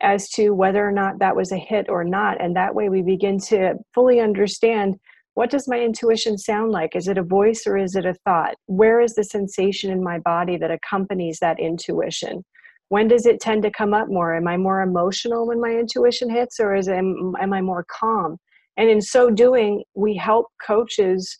as 0.00 0.28
to 0.30 0.50
whether 0.50 0.86
or 0.86 0.92
not 0.92 1.18
that 1.18 1.34
was 1.36 1.52
a 1.52 1.56
hit 1.56 1.88
or 1.88 2.04
not. 2.04 2.40
And 2.40 2.54
that 2.56 2.74
way 2.74 2.88
we 2.88 3.02
begin 3.02 3.38
to 3.48 3.74
fully 3.92 4.20
understand 4.20 4.98
what 5.34 5.50
does 5.50 5.68
my 5.68 5.80
intuition 5.80 6.38
sound 6.38 6.70
like? 6.70 6.94
Is 6.94 7.08
it 7.08 7.18
a 7.18 7.22
voice 7.22 7.64
or 7.66 7.76
is 7.76 7.96
it 7.96 8.06
a 8.06 8.14
thought? 8.24 8.54
Where 8.66 9.00
is 9.00 9.14
the 9.14 9.24
sensation 9.24 9.90
in 9.90 10.02
my 10.02 10.18
body 10.18 10.56
that 10.58 10.70
accompanies 10.70 11.38
that 11.40 11.60
intuition? 11.60 12.44
When 12.88 13.08
does 13.08 13.26
it 13.26 13.40
tend 13.40 13.62
to 13.62 13.70
come 13.70 13.94
up 13.94 14.08
more? 14.08 14.34
Am 14.34 14.48
I 14.48 14.56
more 14.56 14.82
emotional 14.82 15.46
when 15.46 15.60
my 15.60 15.70
intuition 15.70 16.28
hits, 16.28 16.58
or 16.58 16.74
is 16.74 16.88
am, 16.88 17.34
am 17.40 17.52
I 17.52 17.60
more 17.60 17.86
calm? 17.88 18.36
And 18.76 18.90
in 18.90 19.00
so 19.00 19.30
doing, 19.30 19.84
we 19.94 20.16
help 20.16 20.46
coaches 20.66 21.38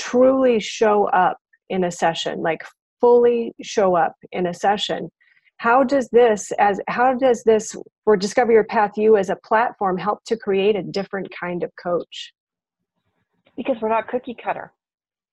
truly 0.00 0.60
show 0.60 1.08
up 1.10 1.36
in 1.68 1.84
a 1.84 1.90
session, 1.90 2.40
like 2.40 2.62
fully 3.00 3.52
show 3.62 3.96
up 3.96 4.14
in 4.32 4.46
a 4.46 4.54
session. 4.54 5.10
How 5.58 5.84
does 5.84 6.08
this, 6.10 6.50
as 6.58 6.80
how 6.88 7.14
does 7.14 7.42
this 7.44 7.76
for 8.04 8.16
Discover 8.16 8.52
Your 8.52 8.64
Path 8.64 8.92
You 8.96 9.16
as 9.16 9.28
a 9.28 9.36
platform 9.44 9.98
help 9.98 10.24
to 10.26 10.36
create 10.36 10.74
a 10.74 10.82
different 10.82 11.28
kind 11.38 11.62
of 11.62 11.70
coach? 11.82 12.32
because 13.60 13.76
we're 13.82 13.90
not 13.90 14.08
cookie 14.08 14.36
cutter. 14.42 14.72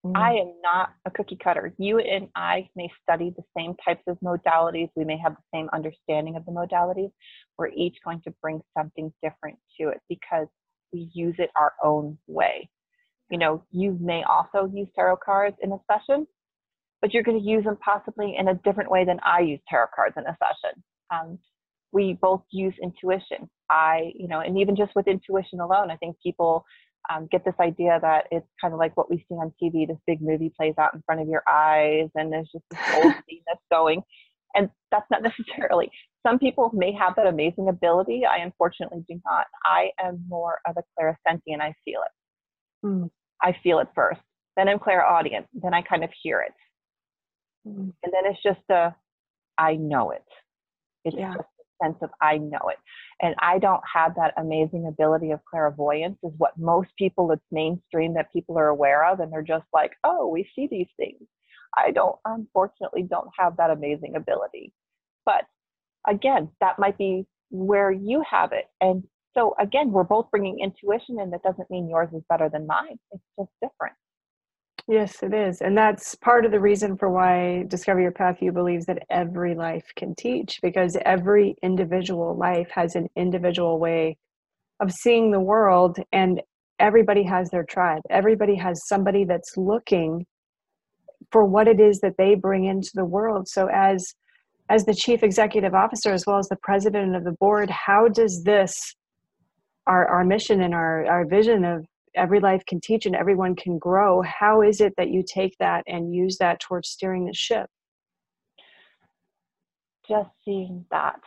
Mm. 0.06 0.18
I 0.18 0.34
am 0.34 0.54
not 0.62 0.90
a 1.06 1.12
cookie 1.12 1.38
cutter. 1.42 1.74
You 1.78 2.00
and 2.00 2.28
I 2.36 2.68
may 2.76 2.90
study 3.02 3.34
the 3.36 3.44
same 3.58 3.74
types 3.86 4.04
of 4.06 4.18
modalities. 4.20 4.90
We 4.98 5.06
may 5.06 5.18
have 5.18 5.36
the 5.36 5.58
same 5.58 5.70
understanding 5.72 6.36
of 6.36 6.46
the 6.46 6.52
modalities. 6.52 7.12
We're 7.58 7.70
each 7.70 7.96
going 8.04 8.22
to 8.26 8.34
bring 8.42 8.62
something 8.78 9.14
different 9.24 9.58
to 9.80 9.90
it 9.90 10.02
because 10.10 10.48
we 10.92 11.10
use 11.14 11.36
it 11.38 11.52
our 11.56 11.72
own 11.82 12.18
way. 12.28 12.70
You 13.30 13.38
know, 13.38 13.64
you 13.72 13.98
may 14.02 14.24
also 14.24 14.72
use 14.74 14.88
tarot 14.96 15.18
cards 15.18 15.58
in 15.62 15.72
a 15.72 15.78
session, 15.92 16.28
but 17.02 17.14
you're 17.14 17.24
going 17.24 17.40
to 17.40 17.44
use 17.44 17.64
them 17.66 17.78
possibly 17.84 18.36
in 18.38 18.48
a 18.48 18.56
different 18.64 18.90
way 18.90 19.06
than 19.06 19.20
I 19.24 19.42
use 19.42 19.60
tarot 19.70 19.88
cards 19.96 20.16
in 20.18 20.24
a 20.24 20.38
session. 20.42 20.84
Um, 21.12 21.40
we 21.92 22.18
both 22.22 22.44
use 22.52 22.74
intuition. 22.82 23.50
I, 23.70 24.12
you 24.16 24.28
know, 24.28 24.40
and 24.40 24.58
even 24.58 24.76
just 24.76 24.92
with 24.96 25.08
intuition 25.08 25.60
alone, 25.60 25.92
I 25.92 25.98
think 25.98 26.16
people 26.22 26.66
um, 27.10 27.28
get 27.32 27.46
this 27.46 27.56
idea 27.60 28.00
that 28.02 28.26
it's 28.32 28.48
kind 28.60 28.74
of 28.74 28.80
like 28.80 28.96
what 28.98 29.10
we 29.10 29.18
see 29.30 29.36
on 29.36 29.54
TV. 29.62 29.88
This 29.88 29.98
big 30.06 30.22
movie 30.22 30.52
plays 30.56 30.74
out 30.78 30.94
in 30.94 31.02
front 31.06 31.22
of 31.22 31.28
your 31.28 31.44
eyes, 31.48 32.10
and 32.16 32.32
there's 32.32 32.50
just 32.52 32.64
this 32.70 32.80
whole 32.80 33.12
scene 33.30 33.42
that's 33.48 33.64
going. 33.72 34.02
And 34.56 34.70
that's 34.92 35.06
not 35.12 35.22
necessarily. 35.50 35.92
Some 36.26 36.40
people 36.40 36.72
may 36.74 36.92
have 36.94 37.16
that 37.16 37.28
amazing 37.28 37.70
ability. 37.70 38.24
I 38.26 38.44
unfortunately 38.44 39.04
do 39.08 39.20
not. 39.26 39.46
I 39.64 39.92
am 40.04 40.24
more 40.28 40.60
of 40.68 40.76
a 40.78 40.84
clairsentient. 41.00 41.62
I 41.62 41.74
feel 41.86 42.02
it. 42.02 42.86
Mm. 42.86 43.10
I 43.42 43.56
feel 43.64 43.80
it 43.80 43.88
first. 43.96 44.22
Then 44.56 44.68
I'm 44.68 44.80
clairaudient. 44.80 45.46
Then 45.54 45.74
I 45.74 45.82
kind 45.82 46.04
of 46.04 46.10
hear 46.22 46.42
it. 46.42 46.54
Mm. 47.68 47.94
And 48.04 48.14
then 48.14 48.26
it's 48.26 48.42
just 48.42 48.62
a, 48.70 48.96
I 49.58 49.76
know 49.76 50.12
it. 50.12 50.26
It's 51.06 51.16
yeah. 51.18 51.34
just 51.36 51.40
a 51.40 51.86
sense 51.86 51.98
of 52.02 52.10
I 52.22 52.38
know 52.38 52.70
it. 52.70 52.78
And 53.22 53.36
I 53.40 53.60
don't 53.60 53.82
have 53.92 54.16
that 54.16 54.34
amazing 54.38 54.88
ability 54.88 55.32
of 55.32 55.40
clairvoyance, 55.50 56.18
is 56.24 56.34
what 56.38 56.58
most 56.58 56.90
people, 56.98 57.32
it's 57.32 57.42
mainstream 57.52 58.14
that 58.16 58.32
people 58.32 58.58
are 58.58 58.68
aware 58.68 59.06
of. 59.06 59.20
And 59.20 59.32
they're 59.32 59.42
just 59.42 59.66
like, 59.74 59.94
oh, 60.04 60.28
we 60.28 60.50
see 60.56 60.68
these 60.70 60.90
things. 60.98 61.22
I 61.76 61.92
don't, 61.92 62.16
unfortunately, 62.26 63.04
don't 63.04 63.30
have 63.38 63.58
that 63.58 63.70
amazing 63.70 64.16
ability. 64.16 64.74
But 65.26 65.46
again, 66.08 66.50
that 66.62 66.80
might 66.80 66.98
be 66.98 67.26
where 67.50 67.92
you 67.92 68.24
have 68.30 68.52
it. 68.54 68.66
And 68.82 69.04
so 69.38 69.54
again, 69.60 69.92
we're 69.92 70.04
both 70.04 70.30
bringing 70.32 70.60
intuition, 70.60 71.20
and 71.20 71.32
that 71.32 71.44
doesn't 71.44 71.70
mean 71.70 71.88
yours 71.88 72.10
is 72.14 72.24
better 72.28 72.50
than 72.50 72.66
mine. 72.66 72.98
It's 73.12 73.24
just 73.38 73.52
different. 73.62 73.94
Yes, 74.88 75.22
it 75.22 75.34
is. 75.34 75.62
And 75.62 75.78
that's 75.78 76.16
part 76.16 76.46
of 76.46 76.52
the 76.52 76.60
reason 76.60 76.98
for 76.98 77.10
why 77.10 77.66
Discover 77.68 78.02
Your 78.02 78.12
Path 78.12 78.38
You 78.42 78.52
believes 78.52 78.86
that 78.86 79.04
every 79.10 79.54
life 79.54 79.84
can 79.96 80.16
teach, 80.16 80.60
because 80.62 80.98
every 81.06 81.56
individual 81.62 82.36
life 82.36 82.70
has 82.72 82.96
an 82.96 83.10
individual 83.16 83.80
way 83.80 84.18
of 84.80 84.92
seeing 84.92 85.30
the 85.30 85.40
world, 85.40 86.00
and 86.12 86.42
everybody 86.80 87.24
has 87.24 87.50
their 87.50 87.66
tribe. 87.66 88.02
Everybody 88.10 88.56
has 88.56 88.88
somebody 88.88 89.24
that's 89.24 89.58
looking 89.58 90.26
for 91.32 91.44
what 91.46 91.68
it 91.68 91.80
is 91.80 92.00
that 92.00 92.16
they 92.18 92.34
bring 92.34 92.66
into 92.66 92.92
the 92.96 93.06
world. 93.06 93.48
So, 93.48 93.68
as 93.68 94.16
as 94.70 94.84
the 94.86 94.96
chief 94.96 95.24
executive 95.24 95.74
officer, 95.74 96.12
as 96.12 96.26
well 96.26 96.40
as 96.40 96.48
the 96.50 96.58
president 96.62 97.16
of 97.16 97.24
the 97.24 97.32
board, 97.40 97.70
how 97.70 98.10
does 98.10 98.44
this 98.44 98.96
our, 99.88 100.08
our 100.08 100.24
mission 100.24 100.62
and 100.62 100.74
our, 100.74 101.06
our 101.06 101.26
vision 101.26 101.66
of 101.66 101.86
every 102.16 102.40
life 102.40 102.64
can 102.68 102.80
teach 102.80 103.06
and 103.06 103.16
everyone 103.16 103.56
can 103.56 103.78
grow 103.78 104.22
how 104.22 104.62
is 104.62 104.82
it 104.82 104.94
that 104.98 105.10
you 105.10 105.24
take 105.26 105.56
that 105.60 105.84
and 105.88 106.14
use 106.14 106.38
that 106.38 106.60
towards 106.60 106.90
steering 106.90 107.26
the 107.26 107.34
ship 107.34 107.70
just 110.08 110.30
seeing 110.46 110.86
that 110.90 111.20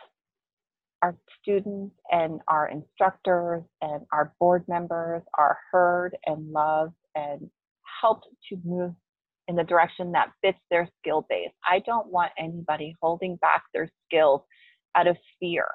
our 1.01 1.15
students 1.41 1.95
and 2.11 2.39
our 2.47 2.69
instructors 2.69 3.63
and 3.81 4.05
our 4.11 4.33
board 4.39 4.63
members 4.67 5.23
are 5.37 5.57
heard 5.71 6.15
and 6.25 6.51
loved 6.51 6.93
and 7.15 7.49
helped 8.01 8.27
to 8.49 8.57
move 8.63 8.93
in 9.47 9.55
the 9.55 9.63
direction 9.63 10.11
that 10.11 10.31
fits 10.41 10.59
their 10.69 10.87
skill 10.99 11.25
base. 11.29 11.49
I 11.67 11.79
don't 11.85 12.07
want 12.07 12.31
anybody 12.37 12.95
holding 13.01 13.35
back 13.37 13.63
their 13.73 13.89
skills 14.05 14.41
out 14.95 15.07
of 15.07 15.17
fear 15.39 15.65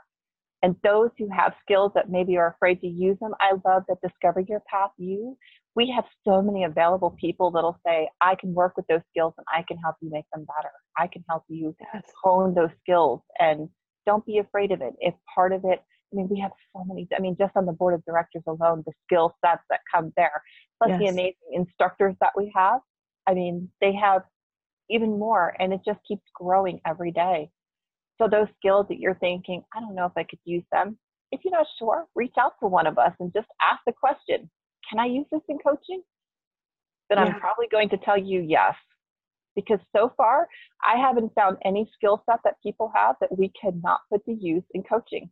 and 0.66 0.74
those 0.82 1.10
who 1.16 1.28
have 1.28 1.54
skills 1.62 1.92
that 1.94 2.10
maybe 2.10 2.36
are 2.36 2.48
afraid 2.56 2.80
to 2.80 2.88
use 2.88 3.16
them, 3.20 3.34
I 3.38 3.52
love 3.64 3.84
that 3.86 3.98
Discover 4.02 4.40
Your 4.48 4.60
Path 4.68 4.90
You. 4.98 5.38
We 5.76 5.92
have 5.94 6.02
so 6.26 6.42
many 6.42 6.64
available 6.64 7.16
people 7.20 7.52
that'll 7.52 7.78
say, 7.86 8.08
I 8.20 8.34
can 8.34 8.52
work 8.52 8.76
with 8.76 8.84
those 8.88 9.02
skills 9.10 9.34
and 9.38 9.46
I 9.54 9.62
can 9.68 9.76
help 9.78 9.94
you 10.02 10.10
make 10.10 10.24
them 10.34 10.44
better. 10.44 10.72
I 10.98 11.06
can 11.06 11.22
help 11.30 11.44
you 11.46 11.76
yes. 11.94 12.02
hone 12.20 12.52
those 12.52 12.70
skills 12.80 13.20
and 13.38 13.68
don't 14.06 14.26
be 14.26 14.38
afraid 14.38 14.72
of 14.72 14.80
it. 14.80 14.94
If 14.98 15.14
part 15.32 15.52
of 15.52 15.60
it, 15.62 15.78
I 16.12 16.16
mean, 16.16 16.26
we 16.28 16.40
have 16.40 16.50
so 16.74 16.82
many, 16.84 17.06
I 17.16 17.20
mean, 17.20 17.36
just 17.38 17.56
on 17.56 17.64
the 17.64 17.72
board 17.72 17.94
of 17.94 18.04
directors 18.04 18.42
alone, 18.48 18.82
the 18.84 18.92
skill 19.04 19.36
sets 19.44 19.62
that 19.70 19.82
come 19.94 20.12
there, 20.16 20.42
plus 20.82 20.90
yes. 20.90 20.98
the 20.98 21.06
amazing 21.06 21.52
instructors 21.52 22.16
that 22.20 22.32
we 22.36 22.50
have. 22.56 22.80
I 23.28 23.34
mean, 23.34 23.70
they 23.80 23.94
have 23.94 24.22
even 24.90 25.16
more 25.16 25.54
and 25.60 25.72
it 25.72 25.82
just 25.86 26.00
keeps 26.08 26.24
growing 26.34 26.80
every 26.84 27.12
day. 27.12 27.50
So 28.18 28.28
those 28.28 28.48
skills 28.58 28.86
that 28.88 28.98
you're 28.98 29.16
thinking, 29.16 29.62
I 29.74 29.80
don't 29.80 29.94
know 29.94 30.06
if 30.06 30.12
I 30.16 30.24
could 30.24 30.38
use 30.44 30.64
them. 30.72 30.98
If 31.32 31.40
you're 31.44 31.52
not 31.52 31.66
sure, 31.78 32.06
reach 32.14 32.34
out 32.38 32.52
to 32.60 32.68
one 32.68 32.86
of 32.86 32.98
us 32.98 33.12
and 33.20 33.32
just 33.32 33.48
ask 33.60 33.80
the 33.86 33.92
question, 33.92 34.48
can 34.88 34.98
I 34.98 35.06
use 35.06 35.26
this 35.30 35.42
in 35.48 35.58
coaching? 35.58 36.02
Then 37.08 37.18
yeah. 37.18 37.24
I'm 37.24 37.40
probably 37.40 37.66
going 37.70 37.88
to 37.90 37.98
tell 37.98 38.18
you 38.18 38.40
yes. 38.40 38.74
Because 39.54 39.80
so 39.94 40.12
far, 40.16 40.48
I 40.84 40.98
haven't 40.98 41.32
found 41.34 41.56
any 41.64 41.88
skill 41.94 42.22
set 42.30 42.40
that 42.44 42.54
people 42.62 42.92
have 42.94 43.16
that 43.20 43.36
we 43.36 43.50
cannot 43.60 44.00
put 44.12 44.24
to 44.26 44.32
use 44.32 44.62
in 44.74 44.82
coaching. 44.82 45.30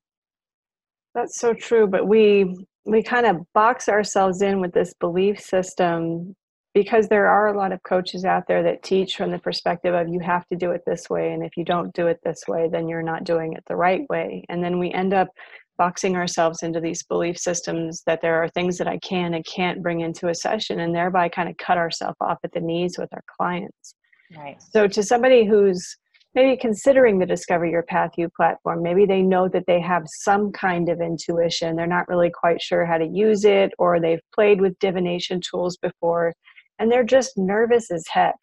That's 1.14 1.38
so 1.38 1.54
true, 1.54 1.86
but 1.86 2.08
we 2.08 2.56
we 2.86 3.02
kind 3.02 3.26
of 3.26 3.40
box 3.52 3.88
ourselves 3.88 4.42
in 4.42 4.60
with 4.60 4.72
this 4.72 4.94
belief 4.94 5.40
system 5.40 6.34
because 6.74 7.06
there 7.08 7.28
are 7.28 7.48
a 7.48 7.56
lot 7.56 7.72
of 7.72 7.82
coaches 7.84 8.24
out 8.24 8.42
there 8.48 8.62
that 8.64 8.82
teach 8.82 9.16
from 9.16 9.30
the 9.30 9.38
perspective 9.38 9.94
of 9.94 10.08
you 10.08 10.20
have 10.20 10.46
to 10.48 10.56
do 10.56 10.72
it 10.72 10.82
this 10.86 11.08
way 11.08 11.32
and 11.32 11.44
if 11.44 11.56
you 11.56 11.64
don't 11.64 11.94
do 11.94 12.08
it 12.08 12.18
this 12.24 12.42
way 12.48 12.68
then 12.70 12.88
you're 12.88 13.02
not 13.02 13.24
doing 13.24 13.52
it 13.52 13.62
the 13.68 13.76
right 13.76 14.02
way 14.10 14.44
and 14.48 14.62
then 14.62 14.78
we 14.78 14.90
end 14.92 15.14
up 15.14 15.28
boxing 15.76 16.16
ourselves 16.16 16.62
into 16.62 16.80
these 16.80 17.02
belief 17.02 17.38
systems 17.38 18.02
that 18.06 18.20
there 18.22 18.42
are 18.42 18.48
things 18.48 18.78
that 18.78 18.86
I 18.86 18.98
can 18.98 19.34
and 19.34 19.44
can't 19.44 19.82
bring 19.82 20.00
into 20.00 20.28
a 20.28 20.34
session 20.34 20.80
and 20.80 20.94
thereby 20.94 21.28
kind 21.28 21.48
of 21.48 21.56
cut 21.56 21.78
ourselves 21.78 22.16
off 22.20 22.38
at 22.44 22.52
the 22.52 22.60
knees 22.60 22.96
with 22.98 23.08
our 23.12 23.24
clients. 23.36 23.94
Right. 24.36 24.56
So 24.62 24.86
to 24.86 25.02
somebody 25.02 25.44
who's 25.44 25.96
maybe 26.34 26.56
considering 26.56 27.18
the 27.18 27.26
Discover 27.26 27.66
Your 27.66 27.82
Path 27.82 28.12
You 28.16 28.28
platform, 28.36 28.82
maybe 28.82 29.06
they 29.06 29.22
know 29.22 29.48
that 29.48 29.64
they 29.66 29.80
have 29.80 30.04
some 30.06 30.52
kind 30.52 30.88
of 30.88 31.00
intuition. 31.00 31.76
They're 31.76 31.86
not 31.86 32.08
really 32.08 32.30
quite 32.30 32.60
sure 32.60 32.84
how 32.84 32.98
to 32.98 33.06
use 33.06 33.44
it 33.44 33.72
or 33.78 34.00
they've 34.00 34.22
played 34.34 34.60
with 34.60 34.78
divination 34.78 35.40
tools 35.40 35.76
before 35.76 36.34
and 36.78 36.90
they're 36.90 37.04
just 37.04 37.36
nervous 37.36 37.90
as 37.90 38.04
heck 38.08 38.36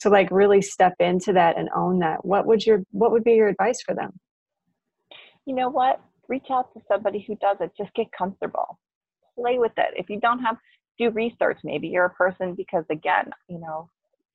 to 0.00 0.08
like 0.08 0.30
really 0.30 0.62
step 0.62 0.94
into 1.00 1.32
that 1.32 1.58
and 1.58 1.68
own 1.74 1.98
that 1.98 2.24
what 2.24 2.46
would 2.46 2.64
your 2.64 2.82
what 2.90 3.10
would 3.12 3.24
be 3.24 3.32
your 3.32 3.48
advice 3.48 3.80
for 3.84 3.94
them 3.94 4.12
you 5.48 5.54
know 5.54 5.70
what? 5.70 6.02
Reach 6.28 6.44
out 6.50 6.74
to 6.74 6.80
somebody 6.86 7.24
who 7.26 7.34
does 7.36 7.56
it. 7.60 7.72
Just 7.74 7.94
get 7.94 8.12
comfortable. 8.12 8.78
Play 9.34 9.58
with 9.58 9.72
it. 9.78 9.94
If 9.96 10.10
you 10.10 10.20
don't 10.20 10.40
have, 10.40 10.58
do 10.98 11.08
research. 11.08 11.56
Maybe 11.64 11.88
you're 11.88 12.04
a 12.04 12.10
person 12.10 12.54
because, 12.54 12.84
again, 12.90 13.30
you 13.48 13.58
know, 13.58 13.88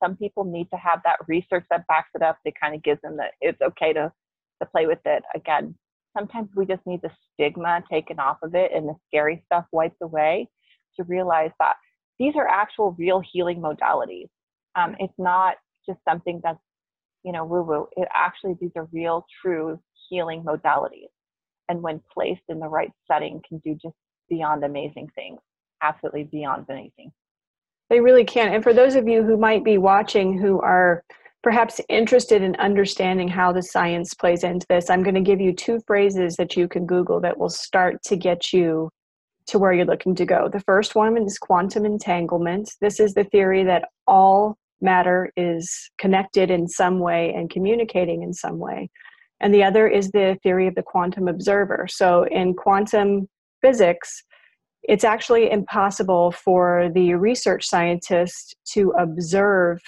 some 0.03 0.17
people 0.17 0.43
need 0.43 0.71
to 0.71 0.77
have 0.77 1.01
that 1.03 1.17
research 1.27 1.65
that 1.69 1.85
backs 1.85 2.09
it 2.15 2.23
up. 2.23 2.39
That 2.43 2.53
kind 2.59 2.73
of 2.73 2.81
gives 2.81 2.99
them 3.03 3.15
that 3.17 3.33
it's 3.41 3.61
okay 3.61 3.93
to 3.93 4.11
to 4.59 4.65
play 4.65 4.87
with 4.87 5.01
it. 5.05 5.21
Again, 5.35 5.75
sometimes 6.17 6.49
we 6.55 6.65
just 6.65 6.81
need 6.87 7.03
the 7.03 7.11
stigma 7.31 7.83
taken 7.91 8.19
off 8.19 8.37
of 8.41 8.55
it 8.55 8.71
and 8.73 8.89
the 8.89 8.95
scary 9.07 9.43
stuff 9.45 9.65
wiped 9.71 10.01
away 10.01 10.49
to 10.95 11.03
realize 11.03 11.51
that 11.59 11.75
these 12.19 12.35
are 12.35 12.47
actual 12.47 12.95
real 12.97 13.21
healing 13.31 13.61
modalities. 13.61 14.27
Um, 14.75 14.95
it's 14.99 15.13
not 15.17 15.55
just 15.85 15.99
something 16.07 16.39
that's, 16.43 16.59
you 17.23 17.31
know, 17.31 17.45
woo 17.45 17.63
woo. 17.63 17.87
It 17.95 18.07
actually, 18.13 18.55
these 18.59 18.71
are 18.75 18.87
real, 18.91 19.25
true 19.41 19.79
healing 20.09 20.43
modalities. 20.43 21.09
And 21.69 21.81
when 21.81 22.01
placed 22.13 22.43
in 22.49 22.59
the 22.59 22.67
right 22.67 22.91
setting, 23.09 23.41
can 23.47 23.59
do 23.59 23.77
just 23.81 23.95
beyond 24.29 24.63
amazing 24.63 25.09
things. 25.15 25.39
Absolutely 25.81 26.25
beyond 26.25 26.65
amazing. 26.69 27.11
They 27.89 27.99
really 27.99 28.25
can. 28.25 28.53
And 28.53 28.63
for 28.63 28.73
those 28.73 28.95
of 28.95 29.07
you 29.07 29.23
who 29.23 29.37
might 29.37 29.63
be 29.63 29.77
watching 29.77 30.37
who 30.37 30.59
are 30.61 31.03
perhaps 31.41 31.81
interested 31.89 32.41
in 32.41 32.55
understanding 32.55 33.27
how 33.27 33.51
the 33.51 33.61
science 33.61 34.13
plays 34.13 34.43
into 34.43 34.65
this, 34.69 34.89
I'm 34.89 35.03
going 35.03 35.15
to 35.15 35.21
give 35.21 35.41
you 35.41 35.53
two 35.53 35.79
phrases 35.85 36.35
that 36.37 36.55
you 36.55 36.67
can 36.67 36.85
Google 36.85 37.19
that 37.21 37.37
will 37.37 37.49
start 37.49 38.01
to 38.03 38.15
get 38.15 38.53
you 38.53 38.89
to 39.47 39.59
where 39.59 39.73
you're 39.73 39.85
looking 39.85 40.15
to 40.15 40.25
go. 40.25 40.49
The 40.49 40.59
first 40.61 40.95
one 40.95 41.17
is 41.17 41.37
quantum 41.37 41.85
entanglement. 41.85 42.71
This 42.81 42.99
is 42.99 43.13
the 43.13 43.23
theory 43.23 43.63
that 43.63 43.89
all 44.07 44.57
matter 44.81 45.31
is 45.37 45.89
connected 45.97 46.51
in 46.51 46.67
some 46.67 46.99
way 46.99 47.33
and 47.33 47.49
communicating 47.49 48.23
in 48.23 48.33
some 48.33 48.59
way. 48.59 48.89
And 49.39 49.53
the 49.53 49.63
other 49.63 49.87
is 49.87 50.11
the 50.11 50.37
theory 50.43 50.67
of 50.67 50.75
the 50.75 50.83
quantum 50.83 51.27
observer. 51.27 51.87
So 51.89 52.23
in 52.23 52.53
quantum 52.53 53.27
physics, 53.61 54.23
it's 54.83 55.03
actually 55.03 55.49
impossible 55.49 56.31
for 56.31 56.89
the 56.93 57.15
research 57.15 57.65
scientist 57.65 58.55
to 58.73 58.93
observe 58.99 59.81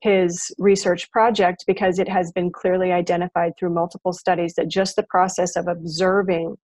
his 0.00 0.50
research 0.58 1.10
project 1.10 1.64
because 1.66 1.98
it 1.98 2.08
has 2.08 2.32
been 2.32 2.50
clearly 2.50 2.92
identified 2.92 3.52
through 3.58 3.74
multiple 3.74 4.12
studies 4.12 4.54
that 4.54 4.68
just 4.68 4.96
the 4.96 5.02
process 5.02 5.56
of 5.56 5.68
observing 5.68 6.56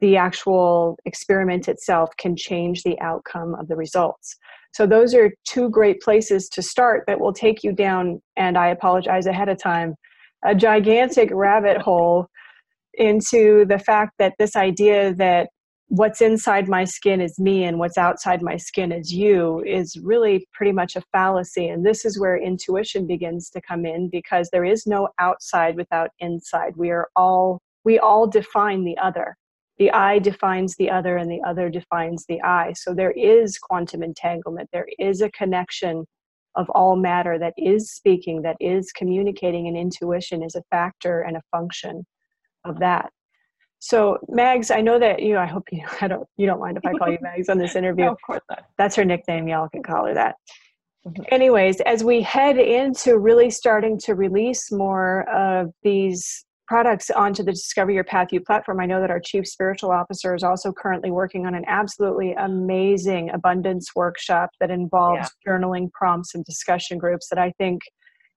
the 0.00 0.16
actual 0.16 0.96
experiment 1.04 1.68
itself 1.68 2.10
can 2.18 2.36
change 2.36 2.82
the 2.82 2.98
outcome 3.00 3.54
of 3.56 3.68
the 3.68 3.76
results. 3.76 4.36
So, 4.72 4.86
those 4.86 5.14
are 5.14 5.32
two 5.44 5.70
great 5.70 6.00
places 6.00 6.48
to 6.50 6.62
start 6.62 7.04
that 7.06 7.20
will 7.20 7.32
take 7.32 7.64
you 7.64 7.72
down, 7.72 8.20
and 8.36 8.56
I 8.56 8.68
apologize 8.68 9.26
ahead 9.26 9.48
of 9.48 9.60
time, 9.60 9.94
a 10.44 10.54
gigantic 10.54 11.30
rabbit 11.32 11.78
hole 11.78 12.26
into 12.94 13.64
the 13.66 13.78
fact 13.78 14.12
that 14.18 14.34
this 14.38 14.56
idea 14.56 15.14
that 15.14 15.48
what's 15.88 16.20
inside 16.20 16.68
my 16.68 16.84
skin 16.84 17.20
is 17.20 17.38
me 17.38 17.64
and 17.64 17.78
what's 17.78 17.96
outside 17.96 18.42
my 18.42 18.56
skin 18.56 18.92
is 18.92 19.12
you 19.12 19.62
is 19.66 19.96
really 20.02 20.46
pretty 20.52 20.72
much 20.72 20.96
a 20.96 21.02
fallacy. 21.12 21.68
And 21.68 21.84
this 21.84 22.04
is 22.04 22.20
where 22.20 22.36
intuition 22.36 23.06
begins 23.06 23.48
to 23.50 23.60
come 23.62 23.86
in 23.86 24.10
because 24.10 24.50
there 24.52 24.66
is 24.66 24.86
no 24.86 25.08
outside 25.18 25.76
without 25.76 26.10
inside. 26.18 26.74
We 26.76 26.90
are 26.90 27.08
all, 27.16 27.62
we 27.84 27.98
all 27.98 28.26
define 28.26 28.84
the 28.84 28.98
other. 28.98 29.36
The 29.78 29.90
I 29.92 30.18
defines 30.18 30.74
the 30.76 30.90
other 30.90 31.16
and 31.16 31.30
the 31.30 31.40
other 31.46 31.68
defines 31.70 32.24
the 32.26 32.40
I. 32.42 32.72
So 32.72 32.94
there 32.94 33.12
is 33.12 33.58
quantum 33.58 34.02
entanglement. 34.02 34.68
There 34.72 34.88
is 34.98 35.20
a 35.20 35.30
connection 35.30 36.04
of 36.56 36.68
all 36.70 36.96
matter 36.96 37.38
that 37.38 37.54
is 37.56 37.92
speaking, 37.92 38.42
that 38.42 38.56
is 38.60 38.90
communicating, 38.92 39.68
and 39.68 39.76
intuition 39.76 40.42
is 40.42 40.56
a 40.56 40.62
factor 40.70 41.20
and 41.20 41.36
a 41.36 41.42
function 41.52 42.04
of 42.64 42.80
that. 42.80 43.10
So 43.78 44.18
Mags, 44.28 44.72
I 44.72 44.80
know 44.80 44.98
that 44.98 45.22
you. 45.22 45.34
Know, 45.34 45.40
I 45.40 45.46
hope 45.46 45.64
you. 45.70 45.84
I 46.00 46.08
don't. 46.08 46.26
You 46.36 46.46
don't 46.46 46.60
mind 46.60 46.76
if 46.76 46.84
I 46.84 46.92
call 46.94 47.10
you 47.10 47.18
Mags 47.20 47.48
on 47.48 47.58
this 47.58 47.76
interview. 47.76 48.04
no, 48.06 48.12
of 48.12 48.18
course 48.26 48.42
not. 48.50 48.64
That's 48.76 48.96
her 48.96 49.04
nickname. 49.04 49.48
Y'all 49.48 49.68
can 49.68 49.82
call 49.82 50.06
her 50.06 50.14
that. 50.14 50.36
Mm-hmm. 51.06 51.22
Anyways, 51.30 51.80
as 51.82 52.02
we 52.02 52.22
head 52.22 52.58
into 52.58 53.18
really 53.18 53.50
starting 53.50 53.98
to 54.00 54.14
release 54.14 54.72
more 54.72 55.28
of 55.30 55.72
these 55.82 56.44
products 56.68 57.08
onto 57.08 57.42
the 57.42 57.52
Discover 57.52 57.92
Your 57.92 58.04
Path 58.04 58.28
You 58.30 58.42
platform, 58.42 58.78
I 58.78 58.86
know 58.86 59.00
that 59.00 59.10
our 59.10 59.20
chief 59.20 59.46
spiritual 59.46 59.90
officer 59.90 60.34
is 60.34 60.42
also 60.42 60.70
currently 60.70 61.10
working 61.10 61.46
on 61.46 61.54
an 61.54 61.64
absolutely 61.66 62.34
amazing 62.34 63.30
abundance 63.30 63.88
workshop 63.96 64.50
that 64.60 64.70
involves 64.70 65.30
yeah. 65.46 65.52
journaling 65.52 65.90
prompts 65.92 66.34
and 66.34 66.44
discussion 66.44 66.98
groups 66.98 67.28
that 67.30 67.38
I 67.38 67.52
think 67.56 67.80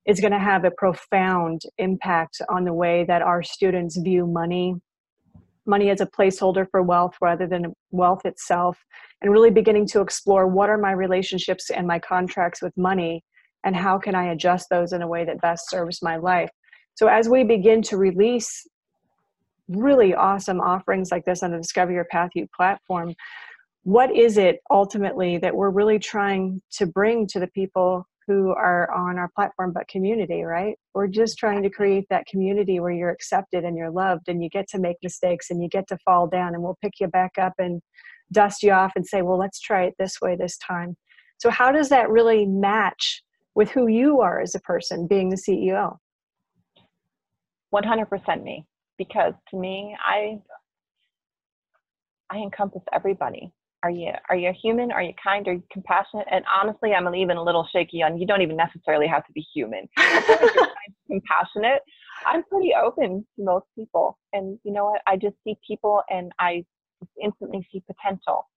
is 0.07 0.21
going 0.21 0.31
to 0.31 0.39
have 0.39 0.63
a 0.63 0.71
profound 0.71 1.61
impact 1.77 2.41
on 2.49 2.63
the 2.63 2.73
way 2.73 3.03
that 3.03 3.21
our 3.21 3.43
students 3.43 3.99
view 4.01 4.25
money. 4.25 4.75
Money 5.65 5.89
as 5.89 6.01
a 6.01 6.07
placeholder 6.07 6.65
for 6.71 6.81
wealth 6.81 7.13
rather 7.21 7.47
than 7.47 7.73
wealth 7.91 8.25
itself 8.25 8.79
and 9.21 9.31
really 9.31 9.51
beginning 9.51 9.85
to 9.87 9.99
explore 10.01 10.47
what 10.47 10.69
are 10.69 10.77
my 10.77 10.91
relationships 10.91 11.69
and 11.69 11.85
my 11.85 11.99
contracts 11.99 12.61
with 12.61 12.75
money 12.77 13.23
and 13.63 13.75
how 13.75 13.99
can 13.99 14.15
i 14.15 14.31
adjust 14.31 14.65
those 14.71 14.91
in 14.91 15.03
a 15.03 15.07
way 15.07 15.23
that 15.23 15.39
best 15.39 15.69
serves 15.69 16.01
my 16.01 16.17
life 16.17 16.49
so 16.95 17.07
as 17.07 17.29
we 17.29 17.43
begin 17.43 17.81
to 17.81 17.97
release 17.97 18.67
really 19.67 20.13
awesome 20.13 20.59
offerings 20.59 21.11
like 21.11 21.25
this 21.25 21.43
on 21.43 21.51
the 21.51 21.57
discover 21.57 21.91
your 21.91 22.05
path 22.05 22.29
you 22.35 22.47
platform 22.55 23.13
what 23.83 24.15
is 24.15 24.37
it 24.37 24.59
ultimately 24.69 25.37
that 25.37 25.55
we're 25.55 25.69
really 25.69 25.97
trying 25.97 26.61
to 26.71 26.85
bring 26.85 27.25
to 27.27 27.39
the 27.39 27.47
people 27.47 28.05
who 28.27 28.51
are 28.51 28.91
on 28.91 29.17
our 29.17 29.29
platform 29.35 29.73
but 29.73 29.87
community 29.87 30.43
right? 30.43 30.77
We're 30.93 31.07
just 31.07 31.37
trying 31.37 31.63
to 31.63 31.69
create 31.69 32.05
that 32.09 32.27
community 32.27 32.79
where 32.79 32.91
you're 32.91 33.09
accepted 33.09 33.63
and 33.63 33.75
you're 33.75 33.91
loved 33.91 34.29
and 34.29 34.43
you 34.43 34.49
get 34.49 34.67
to 34.69 34.79
make 34.79 34.97
mistakes 35.01 35.49
and 35.49 35.61
you 35.61 35.67
get 35.67 35.87
to 35.87 35.97
fall 36.05 36.27
down 36.27 36.53
and 36.53 36.61
we'll 36.61 36.77
pick 36.81 36.93
you 36.99 37.07
back 37.07 37.31
up 37.39 37.53
and 37.57 37.81
dust 38.31 38.63
you 38.63 38.71
off 38.71 38.93
and 38.95 39.05
say 39.05 39.21
well 39.21 39.37
let's 39.37 39.59
try 39.59 39.83
it 39.83 39.95
this 39.97 40.21
way 40.21 40.35
this 40.35 40.57
time. 40.57 40.95
So 41.39 41.49
how 41.49 41.71
does 41.71 41.89
that 41.89 42.09
really 42.09 42.45
match 42.45 43.23
with 43.55 43.71
who 43.71 43.87
you 43.87 44.21
are 44.21 44.39
as 44.39 44.53
a 44.53 44.59
person 44.59 45.07
being 45.07 45.29
the 45.29 45.35
ceo 45.35 45.97
100% 47.73 48.43
me 48.43 48.65
because 48.97 49.33
to 49.49 49.57
me 49.57 49.95
i 50.05 50.37
i 52.29 52.37
encompass 52.37 52.81
everybody. 52.93 53.51
Are 53.83 53.89
you 53.89 54.11
are 54.29 54.35
you 54.35 54.53
human? 54.61 54.91
Are 54.91 55.01
you 55.01 55.13
kind? 55.21 55.47
Are 55.47 55.53
you 55.53 55.63
compassionate? 55.71 56.27
And 56.29 56.45
honestly 56.61 56.91
i'm 56.93 57.13
even 57.15 57.37
a 57.37 57.43
little 57.43 57.67
shaky 57.73 58.03
on 58.03 58.17
you 58.19 58.27
don't 58.27 58.41
even 58.41 58.55
necessarily 58.57 59.07
have 59.07 59.25
to 59.25 59.33
be 59.33 59.45
human. 59.53 59.87
Compassionate 61.07 61.81
i'm 62.27 62.43
pretty 62.43 62.71
open 62.79 63.25
to 63.35 63.43
most 63.43 63.65
people. 63.75 64.19
And 64.33 64.59
you 64.63 64.71
know 64.71 64.85
what? 64.85 65.01
I 65.07 65.17
just 65.17 65.35
see 65.43 65.55
people 65.67 66.01
and 66.09 66.31
i 66.39 66.63
instantly 67.23 67.67
see 67.71 67.81
potential. 67.87 68.47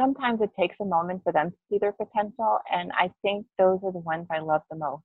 Sometimes 0.00 0.40
it 0.40 0.50
takes 0.58 0.76
a 0.80 0.84
moment 0.86 1.22
for 1.24 1.32
them 1.32 1.50
to 1.50 1.56
see 1.68 1.78
their 1.78 1.92
potential 1.92 2.58
and 2.72 2.90
i 2.92 3.10
think 3.22 3.46
those 3.58 3.80
are 3.84 3.92
the 3.92 3.98
ones 3.98 4.26
i 4.30 4.38
love 4.38 4.62
the 4.70 4.76
most. 4.76 5.02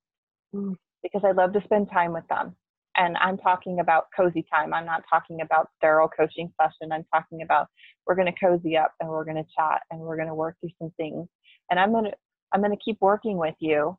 Mm. 0.56 0.76
because 1.04 1.24
i 1.26 1.32
love 1.32 1.52
to 1.54 1.62
spend 1.66 1.90
time 1.92 2.14
with 2.14 2.28
them 2.30 2.56
and 2.98 3.18
I'm 3.18 3.38
talking 3.38 3.80
about 3.80 4.06
cozy 4.16 4.46
time. 4.54 4.74
I'm 4.74 4.86
not 4.86 5.04
talking 5.10 5.42
about 5.42 5.70
sterile 5.78 6.10
coaching 6.10 6.52
session. 6.62 6.92
I'm 6.92 7.06
talking 7.14 7.42
about 7.42 7.68
we're 8.08 8.16
going 8.16 8.32
to 8.32 8.40
cozy 8.40 8.78
up 8.78 8.94
and 9.00 9.10
we're 9.10 9.26
going 9.26 9.38
to 9.38 9.46
chat 9.58 9.82
and 9.92 10.00
we're 10.00 10.16
going 10.16 10.28
to 10.28 10.36
work 10.36 10.56
through 10.60 10.72
some 10.80 10.92
things. 10.98 11.28
And 11.70 11.80
I'm 11.80 11.92
going 11.92 12.06
to 12.06 12.14
I'm 12.54 12.62
going 12.62 12.76
to 12.76 12.84
keep 12.84 12.98
working 13.02 13.38
with 13.38 13.56
you, 13.60 13.98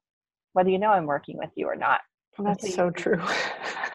whether 0.53 0.71
you 0.71 0.79
know 0.79 0.91
I'm 0.91 1.07
working 1.07 1.37
with 1.37 1.51
you 1.57 1.67
or 1.67 1.77
not. 1.77 2.01
That's 2.39 2.75
so 2.75 2.91
true. 2.91 3.21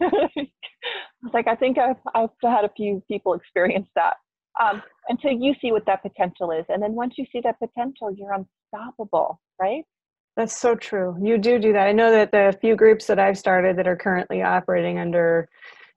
like 1.32 1.46
I 1.46 1.54
think 1.56 1.78
I've 1.78 1.96
I've 2.14 2.30
had 2.42 2.64
a 2.64 2.70
few 2.76 3.02
people 3.08 3.34
experience 3.34 3.88
that. 3.94 4.14
Um, 4.62 4.82
until 5.08 5.30
you 5.30 5.54
see 5.62 5.72
what 5.72 5.86
that 5.86 6.02
potential 6.02 6.50
is, 6.50 6.66
and 6.68 6.82
then 6.82 6.92
once 6.92 7.14
you 7.16 7.24
see 7.32 7.40
that 7.42 7.58
potential, 7.58 8.14
you're 8.14 8.34
unstoppable, 8.34 9.40
right? 9.58 9.84
That's 10.36 10.58
so 10.58 10.74
true. 10.74 11.16
You 11.22 11.36
do 11.36 11.58
do 11.58 11.72
that. 11.74 11.86
I 11.86 11.92
know 11.92 12.10
that 12.10 12.30
the 12.30 12.56
few 12.60 12.74
groups 12.74 13.06
that 13.06 13.18
I've 13.18 13.38
started 13.38 13.76
that 13.76 13.86
are 13.86 13.96
currently 13.96 14.42
operating 14.42 14.98
under 14.98 15.48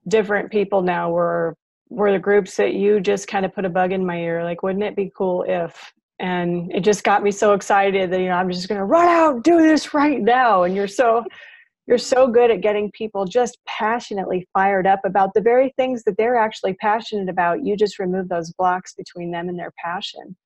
different 0.08 0.50
people 0.50 0.82
now 0.82 1.10
were 1.10 1.56
were 1.88 2.12
the 2.12 2.18
groups 2.18 2.56
that 2.56 2.74
you 2.74 3.00
just 3.00 3.28
kind 3.28 3.44
of 3.44 3.54
put 3.54 3.64
a 3.64 3.68
bug 3.68 3.92
in 3.92 4.04
my 4.04 4.18
ear 4.18 4.42
like 4.42 4.62
wouldn't 4.62 4.84
it 4.84 4.96
be 4.96 5.10
cool 5.16 5.44
if 5.46 5.92
and 6.18 6.72
it 6.72 6.80
just 6.80 7.04
got 7.04 7.22
me 7.22 7.30
so 7.30 7.52
excited 7.52 8.10
that 8.10 8.20
you 8.20 8.26
know 8.26 8.34
I'm 8.34 8.50
just 8.50 8.68
going 8.68 8.78
to 8.78 8.84
run 8.84 9.06
out 9.06 9.44
do 9.44 9.58
this 9.58 9.94
right 9.94 10.20
now 10.20 10.64
and 10.64 10.74
you're 10.74 10.88
so 10.88 11.24
you're 11.86 11.98
so 11.98 12.26
good 12.26 12.50
at 12.50 12.60
getting 12.60 12.90
people 12.90 13.24
just 13.24 13.58
passionately 13.66 14.48
fired 14.52 14.86
up 14.86 15.00
about 15.04 15.32
the 15.34 15.40
very 15.40 15.72
things 15.76 16.02
that 16.04 16.16
they're 16.16 16.36
actually 16.36 16.74
passionate 16.74 17.28
about 17.28 17.64
you 17.64 17.76
just 17.76 17.98
remove 17.98 18.28
those 18.28 18.52
blocks 18.52 18.94
between 18.94 19.30
them 19.30 19.48
and 19.48 19.58
their 19.58 19.72
passion 19.82 20.36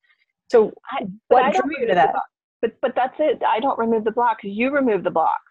so 0.50 0.72
I, 0.90 1.06
what 1.28 1.54
drew 1.54 1.80
you 1.80 1.86
to 1.86 1.94
that 1.94 2.14
but 2.60 2.72
but 2.80 2.92
that's 2.94 3.14
it. 3.18 3.42
I 3.46 3.60
don't 3.60 3.78
remove 3.78 4.04
the 4.04 4.10
blocks. 4.10 4.44
You 4.44 4.70
remove 4.70 5.04
the 5.04 5.10
blocks. 5.10 5.42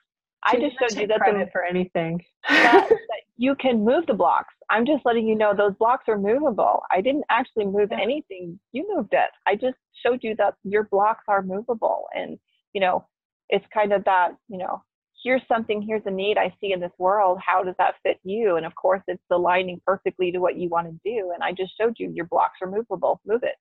I 0.45 0.55
just 0.55 0.77
showed 0.79 0.99
you 0.99 1.07
that 1.07 1.19
credit 1.19 1.47
the, 1.47 1.51
for 1.51 1.63
anything. 1.63 2.23
that, 2.47 2.87
that, 2.89 3.21
you 3.35 3.55
can 3.55 3.83
move 3.83 4.05
the 4.07 4.13
blocks. 4.13 4.53
I'm 4.69 4.85
just 4.85 5.05
letting 5.05 5.27
you 5.27 5.35
know 5.35 5.53
those 5.55 5.73
blocks 5.77 6.05
are 6.07 6.17
movable. 6.17 6.81
I 6.91 7.01
didn't 7.01 7.25
actually 7.29 7.65
move 7.65 7.89
yeah. 7.91 7.99
anything. 8.01 8.57
You 8.71 8.87
moved 8.95 9.13
it. 9.13 9.29
I 9.47 9.55
just 9.55 9.75
showed 10.05 10.19
you 10.21 10.35
that 10.37 10.53
your 10.63 10.85
blocks 10.85 11.25
are 11.27 11.41
movable, 11.41 12.05
and 12.13 12.37
you 12.73 12.81
know, 12.81 13.05
it's 13.49 13.65
kind 13.73 13.91
of 13.91 14.03
that 14.05 14.31
you 14.47 14.57
know 14.57 14.81
here's 15.23 15.41
something, 15.47 15.81
here's 15.81 16.01
a 16.05 16.11
need 16.11 16.37
I 16.37 16.53
see 16.61 16.71
in 16.71 16.79
this 16.79 16.91
world. 16.97 17.39
How 17.45 17.63
does 17.63 17.75
that 17.77 17.95
fit 18.03 18.19
you? 18.23 18.55
And 18.55 18.65
of 18.65 18.73
course, 18.75 19.01
it's 19.07 19.21
aligning 19.31 19.81
perfectly 19.85 20.31
to 20.31 20.39
what 20.39 20.57
you 20.57 20.69
want 20.69 20.87
to 20.87 20.99
do. 21.03 21.31
And 21.33 21.43
I 21.43 21.51
just 21.51 21.73
showed 21.79 21.95
you 21.97 22.11
your 22.13 22.25
blocks 22.25 22.59
are 22.61 22.69
movable. 22.69 23.19
Move 23.25 23.43
it. 23.43 23.55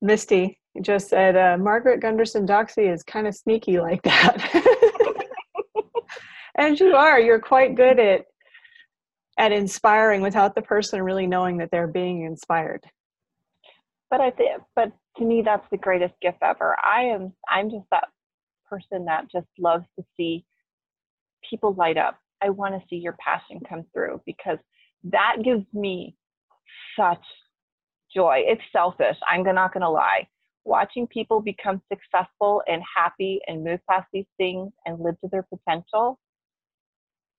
Misty 0.00 0.58
just 0.82 1.08
said 1.08 1.36
uh, 1.36 1.56
Margaret 1.58 2.00
Gunderson 2.00 2.46
Doxey 2.46 2.92
is 2.92 3.02
kind 3.02 3.26
of 3.26 3.34
sneaky 3.34 3.80
like 3.80 4.02
that. 4.02 4.64
and 6.56 6.78
you 6.78 6.94
are. 6.94 7.20
You're 7.20 7.40
quite 7.40 7.74
good 7.74 7.98
at 7.98 8.26
at 9.38 9.52
inspiring 9.52 10.20
without 10.20 10.54
the 10.54 10.62
person 10.62 11.02
really 11.02 11.26
knowing 11.26 11.56
that 11.56 11.70
they're 11.70 11.86
being 11.86 12.24
inspired. 12.24 12.84
But 14.10 14.20
I 14.20 14.30
think, 14.32 14.60
but 14.76 14.92
to 15.16 15.24
me, 15.24 15.42
that's 15.42 15.66
the 15.70 15.78
greatest 15.78 16.14
gift 16.20 16.38
ever. 16.42 16.76
I 16.84 17.04
am. 17.04 17.32
I'm 17.48 17.70
just 17.70 17.86
that 17.90 18.08
person 18.68 19.06
that 19.06 19.30
just 19.32 19.46
loves 19.58 19.86
to 19.98 20.04
see 20.16 20.44
people 21.48 21.74
light 21.74 21.96
up. 21.96 22.18
I 22.42 22.50
want 22.50 22.74
to 22.74 22.86
see 22.88 22.96
your 22.96 23.16
passion 23.18 23.60
come 23.68 23.84
through 23.92 24.20
because 24.26 24.58
that 25.04 25.36
gives 25.42 25.64
me 25.72 26.16
such 26.98 27.24
joy. 28.14 28.42
It's 28.46 28.62
selfish. 28.72 29.16
I'm 29.28 29.42
not 29.42 29.72
going 29.72 29.82
to 29.82 29.90
lie. 29.90 30.28
Watching 30.64 31.06
people 31.06 31.40
become 31.40 31.80
successful 31.92 32.62
and 32.66 32.82
happy 32.96 33.40
and 33.46 33.64
move 33.64 33.80
past 33.88 34.06
these 34.12 34.26
things 34.36 34.72
and 34.84 35.00
live 35.00 35.18
to 35.20 35.28
their 35.30 35.44
potential 35.44 36.18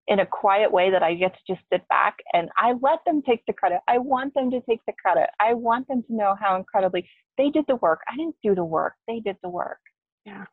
in 0.07 0.19
a 0.19 0.25
quiet 0.25 0.71
way 0.71 0.89
that 0.91 1.03
I 1.03 1.13
get 1.13 1.33
to 1.33 1.53
just 1.53 1.61
sit 1.71 1.87
back 1.87 2.17
and 2.33 2.49
I 2.57 2.73
let 2.81 2.99
them 3.05 3.21
take 3.21 3.45
the 3.45 3.53
credit. 3.53 3.79
I 3.87 3.99
want 3.99 4.33
them 4.33 4.49
to 4.51 4.59
take 4.67 4.81
the 4.87 4.93
credit. 5.01 5.29
I 5.39 5.53
want 5.53 5.87
them 5.87 6.03
to 6.03 6.13
know 6.13 6.35
how 6.39 6.55
incredibly 6.57 7.07
they 7.37 7.49
did 7.49 7.65
the 7.67 7.75
work. 7.77 8.01
I 8.11 8.17
didn't 8.17 8.35
do 8.43 8.55
the 8.55 8.63
work. 8.65 8.93
They 9.07 9.19
did 9.19 9.37
the 9.43 9.49
work. 9.49 9.79
Yeah. 10.25 10.45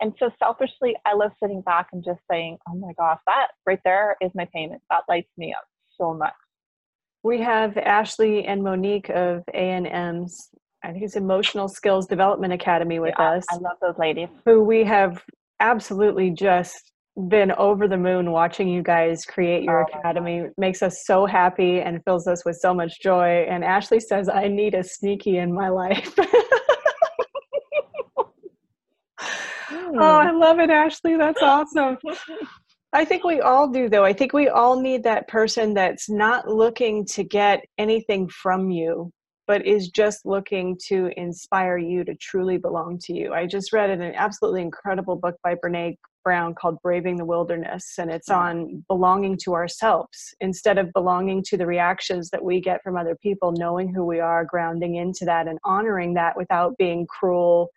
And 0.00 0.12
so 0.18 0.30
selfishly, 0.38 0.94
I 1.06 1.14
love 1.14 1.32
sitting 1.40 1.60
back 1.60 1.88
and 1.92 2.04
just 2.04 2.20
saying, 2.30 2.58
oh 2.68 2.74
my 2.74 2.92
gosh, 2.96 3.20
that 3.26 3.48
right 3.66 3.80
there 3.84 4.16
is 4.20 4.30
my 4.34 4.48
payment. 4.52 4.82
That 4.90 5.02
lights 5.08 5.30
me 5.36 5.54
up 5.56 5.64
so 5.98 6.14
much. 6.14 6.32
We 7.22 7.40
have 7.40 7.76
Ashley 7.76 8.44
and 8.46 8.62
Monique 8.62 9.08
of 9.10 9.44
A&M's, 9.54 10.50
I 10.82 10.90
think 10.90 11.04
it's 11.04 11.14
Emotional 11.14 11.68
Skills 11.68 12.06
Development 12.06 12.52
Academy 12.52 12.98
with 12.98 13.14
yeah, 13.18 13.32
us. 13.32 13.44
I 13.50 13.56
love 13.56 13.76
those 13.80 13.96
ladies. 13.98 14.28
Who 14.44 14.62
we 14.62 14.84
have 14.84 15.22
absolutely 15.60 16.30
just 16.30 16.92
been 17.28 17.52
over 17.52 17.86
the 17.86 17.96
moon 17.96 18.32
watching 18.32 18.68
you 18.68 18.82
guys 18.82 19.24
create 19.24 19.62
your 19.62 19.82
oh 19.82 19.98
academy. 19.98 20.38
It 20.38 20.54
makes 20.56 20.82
us 20.82 21.04
so 21.04 21.26
happy 21.26 21.80
and 21.80 22.02
fills 22.04 22.26
us 22.26 22.44
with 22.44 22.56
so 22.56 22.74
much 22.74 23.00
joy. 23.00 23.46
And 23.48 23.62
Ashley 23.62 24.00
says, 24.00 24.28
I 24.28 24.48
need 24.48 24.74
a 24.74 24.82
sneaky 24.82 25.38
in 25.38 25.52
my 25.52 25.68
life. 25.68 26.14
Hmm. 29.92 29.98
Oh, 30.00 30.16
I 30.18 30.30
love 30.30 30.58
it, 30.58 30.70
Ashley. 30.70 31.16
That's 31.16 31.42
awesome. 31.42 31.98
I 32.94 33.06
think 33.06 33.24
we 33.24 33.40
all 33.40 33.68
do, 33.68 33.88
though. 33.88 34.04
I 34.04 34.12
think 34.12 34.34
we 34.34 34.48
all 34.48 34.78
need 34.78 35.02
that 35.04 35.26
person 35.26 35.72
that's 35.72 36.10
not 36.10 36.46
looking 36.46 37.06
to 37.06 37.24
get 37.24 37.64
anything 37.78 38.28
from 38.28 38.70
you, 38.70 39.10
but 39.46 39.66
is 39.66 39.88
just 39.88 40.26
looking 40.26 40.78
to 40.88 41.10
inspire 41.16 41.78
you 41.78 42.04
to 42.04 42.14
truly 42.16 42.58
belong 42.58 42.98
to 43.04 43.14
you. 43.14 43.32
I 43.32 43.46
just 43.46 43.72
read 43.72 43.88
an 43.88 44.02
absolutely 44.14 44.60
incredible 44.60 45.16
book 45.16 45.36
by 45.42 45.54
Brene 45.54 45.96
Brown 46.22 46.54
called 46.54 46.76
Braving 46.82 47.16
the 47.16 47.24
Wilderness, 47.24 47.94
and 47.98 48.10
it's 48.10 48.28
mm-hmm. 48.28 48.40
on 48.40 48.84
belonging 48.88 49.38
to 49.44 49.54
ourselves 49.54 50.34
instead 50.40 50.76
of 50.76 50.92
belonging 50.92 51.42
to 51.44 51.56
the 51.56 51.66
reactions 51.66 52.28
that 52.28 52.44
we 52.44 52.60
get 52.60 52.82
from 52.82 52.98
other 52.98 53.16
people, 53.22 53.52
knowing 53.52 53.92
who 53.92 54.04
we 54.04 54.20
are, 54.20 54.44
grounding 54.44 54.96
into 54.96 55.24
that, 55.24 55.48
and 55.48 55.58
honoring 55.64 56.12
that 56.14 56.36
without 56.36 56.76
being 56.76 57.06
cruel 57.06 57.70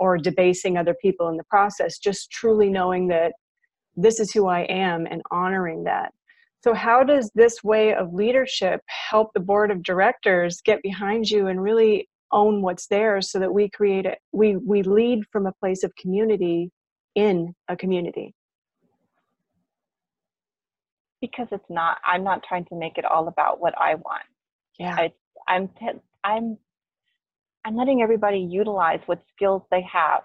or 0.00 0.18
debasing 0.18 0.76
other 0.76 0.94
people 1.00 1.28
in 1.28 1.36
the 1.36 1.44
process, 1.44 1.98
just 1.98 2.32
truly 2.32 2.68
knowing 2.68 3.06
that 3.08 3.32
this 3.96 4.20
is 4.20 4.32
who 4.32 4.46
I 4.46 4.62
am 4.62 5.06
and 5.06 5.22
honoring 5.30 5.84
that. 5.84 6.12
So, 6.62 6.74
how 6.74 7.04
does 7.04 7.30
this 7.34 7.62
way 7.62 7.94
of 7.94 8.12
leadership 8.12 8.80
help 8.86 9.32
the 9.32 9.40
board 9.40 9.70
of 9.70 9.82
directors 9.82 10.60
get 10.62 10.82
behind 10.82 11.30
you 11.30 11.46
and 11.46 11.62
really 11.62 12.08
own 12.32 12.62
what's 12.62 12.88
there 12.88 13.20
so 13.22 13.38
that 13.38 13.52
we 13.52 13.70
create 13.70 14.06
it? 14.06 14.18
We, 14.32 14.56
we 14.56 14.82
lead 14.82 15.24
from 15.30 15.46
a 15.46 15.52
place 15.52 15.84
of 15.84 15.94
community 15.96 16.70
in 17.14 17.54
a 17.68 17.76
community? 17.76 18.34
Because 21.20 21.48
it's 21.52 21.70
not, 21.70 21.98
I'm 22.04 22.24
not 22.24 22.42
trying 22.46 22.64
to 22.66 22.74
make 22.74 22.98
it 22.98 23.04
all 23.04 23.28
about 23.28 23.60
what 23.60 23.74
I 23.78 23.94
want. 23.94 24.24
Yeah. 24.78 24.94
I, 24.94 25.12
I'm, 25.48 25.70
I'm 26.24 26.58
I'm 27.66 27.74
letting 27.74 28.00
everybody 28.00 28.38
utilize 28.38 29.00
what 29.06 29.20
skills 29.34 29.62
they 29.72 29.84
have 29.92 30.20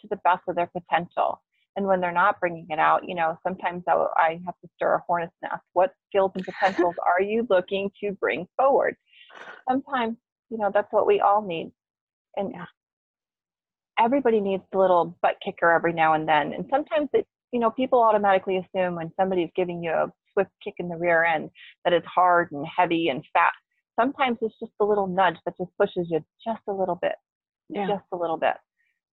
to 0.00 0.06
the 0.08 0.20
best 0.22 0.42
of 0.46 0.54
their 0.54 0.68
potential. 0.68 1.42
And 1.76 1.86
when 1.86 2.00
they're 2.00 2.12
not 2.12 2.40
bringing 2.40 2.66
it 2.70 2.78
out, 2.78 3.06
you 3.06 3.14
know, 3.14 3.38
sometimes 3.46 3.84
I, 3.86 4.06
I 4.16 4.40
have 4.46 4.54
to 4.62 4.68
stir 4.76 4.94
a 4.94 5.02
hornet's 5.06 5.34
nest. 5.42 5.62
What 5.74 5.92
skills 6.08 6.32
and 6.34 6.44
potentials 6.44 6.94
are 7.06 7.22
you 7.22 7.46
looking 7.50 7.90
to 8.02 8.12
bring 8.12 8.46
forward? 8.56 8.96
Sometimes, 9.68 10.16
you 10.50 10.58
know, 10.58 10.70
that's 10.72 10.90
what 10.90 11.06
we 11.06 11.20
all 11.20 11.42
need. 11.42 11.70
And 12.36 12.54
everybody 13.98 14.40
needs 14.40 14.62
a 14.74 14.78
little 14.78 15.16
butt 15.22 15.36
kicker 15.44 15.70
every 15.70 15.92
now 15.92 16.14
and 16.14 16.26
then. 16.26 16.52
And 16.54 16.64
sometimes 16.70 17.10
it, 17.12 17.26
you 17.52 17.60
know, 17.60 17.70
people 17.70 18.02
automatically 18.02 18.56
assume 18.58 18.94
when 18.94 19.12
somebody's 19.18 19.50
giving 19.54 19.82
you 19.82 19.90
a 19.90 20.06
swift 20.32 20.50
kick 20.64 20.74
in 20.78 20.88
the 20.88 20.96
rear 20.96 21.24
end 21.24 21.50
that 21.84 21.92
it's 21.92 22.06
hard 22.06 22.50
and 22.52 22.66
heavy 22.66 23.08
and 23.08 23.22
fat 23.32 23.52
sometimes 23.98 24.38
it's 24.40 24.54
just 24.60 24.72
a 24.80 24.84
little 24.84 25.06
nudge 25.06 25.36
that 25.44 25.56
just 25.58 25.70
pushes 25.78 26.06
you 26.10 26.20
just 26.44 26.60
a 26.68 26.72
little 26.72 26.98
bit, 27.00 27.14
yeah. 27.68 27.86
just 27.88 28.04
a 28.12 28.16
little 28.16 28.36
bit. 28.36 28.54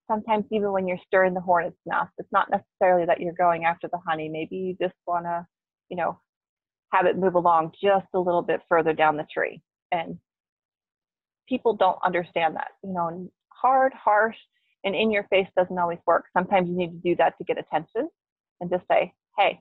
Sometimes 0.09 0.45
even 0.51 0.71
when 0.71 0.87
you're 0.87 0.99
stirring 1.07 1.33
the 1.33 1.41
hornet's 1.41 1.77
nest, 1.85 2.11
it's 2.17 2.31
not 2.31 2.49
necessarily 2.51 3.05
that 3.05 3.19
you're 3.21 3.33
going 3.33 3.65
after 3.65 3.87
the 3.87 3.99
honey. 4.07 4.29
Maybe 4.29 4.57
you 4.57 4.75
just 4.81 4.95
want 5.07 5.25
to, 5.25 5.45
you 5.89 5.97
know, 5.97 6.19
have 6.91 7.05
it 7.05 7.17
move 7.17 7.35
along 7.35 7.71
just 7.81 8.07
a 8.13 8.19
little 8.19 8.41
bit 8.41 8.61
further 8.69 8.93
down 8.93 9.17
the 9.17 9.25
tree. 9.33 9.61
And 9.91 10.17
people 11.47 11.75
don't 11.75 11.97
understand 12.03 12.55
that. 12.55 12.69
You 12.83 12.93
know, 12.93 13.31
hard, 13.49 13.93
harsh, 13.93 14.35
and 14.83 14.95
in 14.95 15.11
your 15.11 15.23
face 15.29 15.47
doesn't 15.57 15.77
always 15.77 15.99
work. 16.05 16.25
Sometimes 16.35 16.67
you 16.69 16.75
need 16.75 16.91
to 16.91 17.09
do 17.09 17.15
that 17.15 17.37
to 17.37 17.43
get 17.43 17.57
attention 17.57 18.09
and 18.59 18.69
just 18.69 18.83
say, 18.91 19.13
hey, 19.37 19.59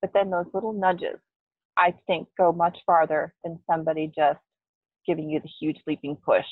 but 0.00 0.10
then 0.12 0.30
those 0.30 0.46
little 0.52 0.72
nudges, 0.72 1.18
I 1.76 1.94
think, 2.06 2.28
go 2.36 2.52
much 2.52 2.78
farther 2.84 3.34
than 3.44 3.58
somebody 3.70 4.12
just 4.14 4.40
giving 5.06 5.30
you 5.30 5.40
the 5.40 5.50
huge 5.60 5.78
leaping 5.86 6.16
push. 6.16 6.44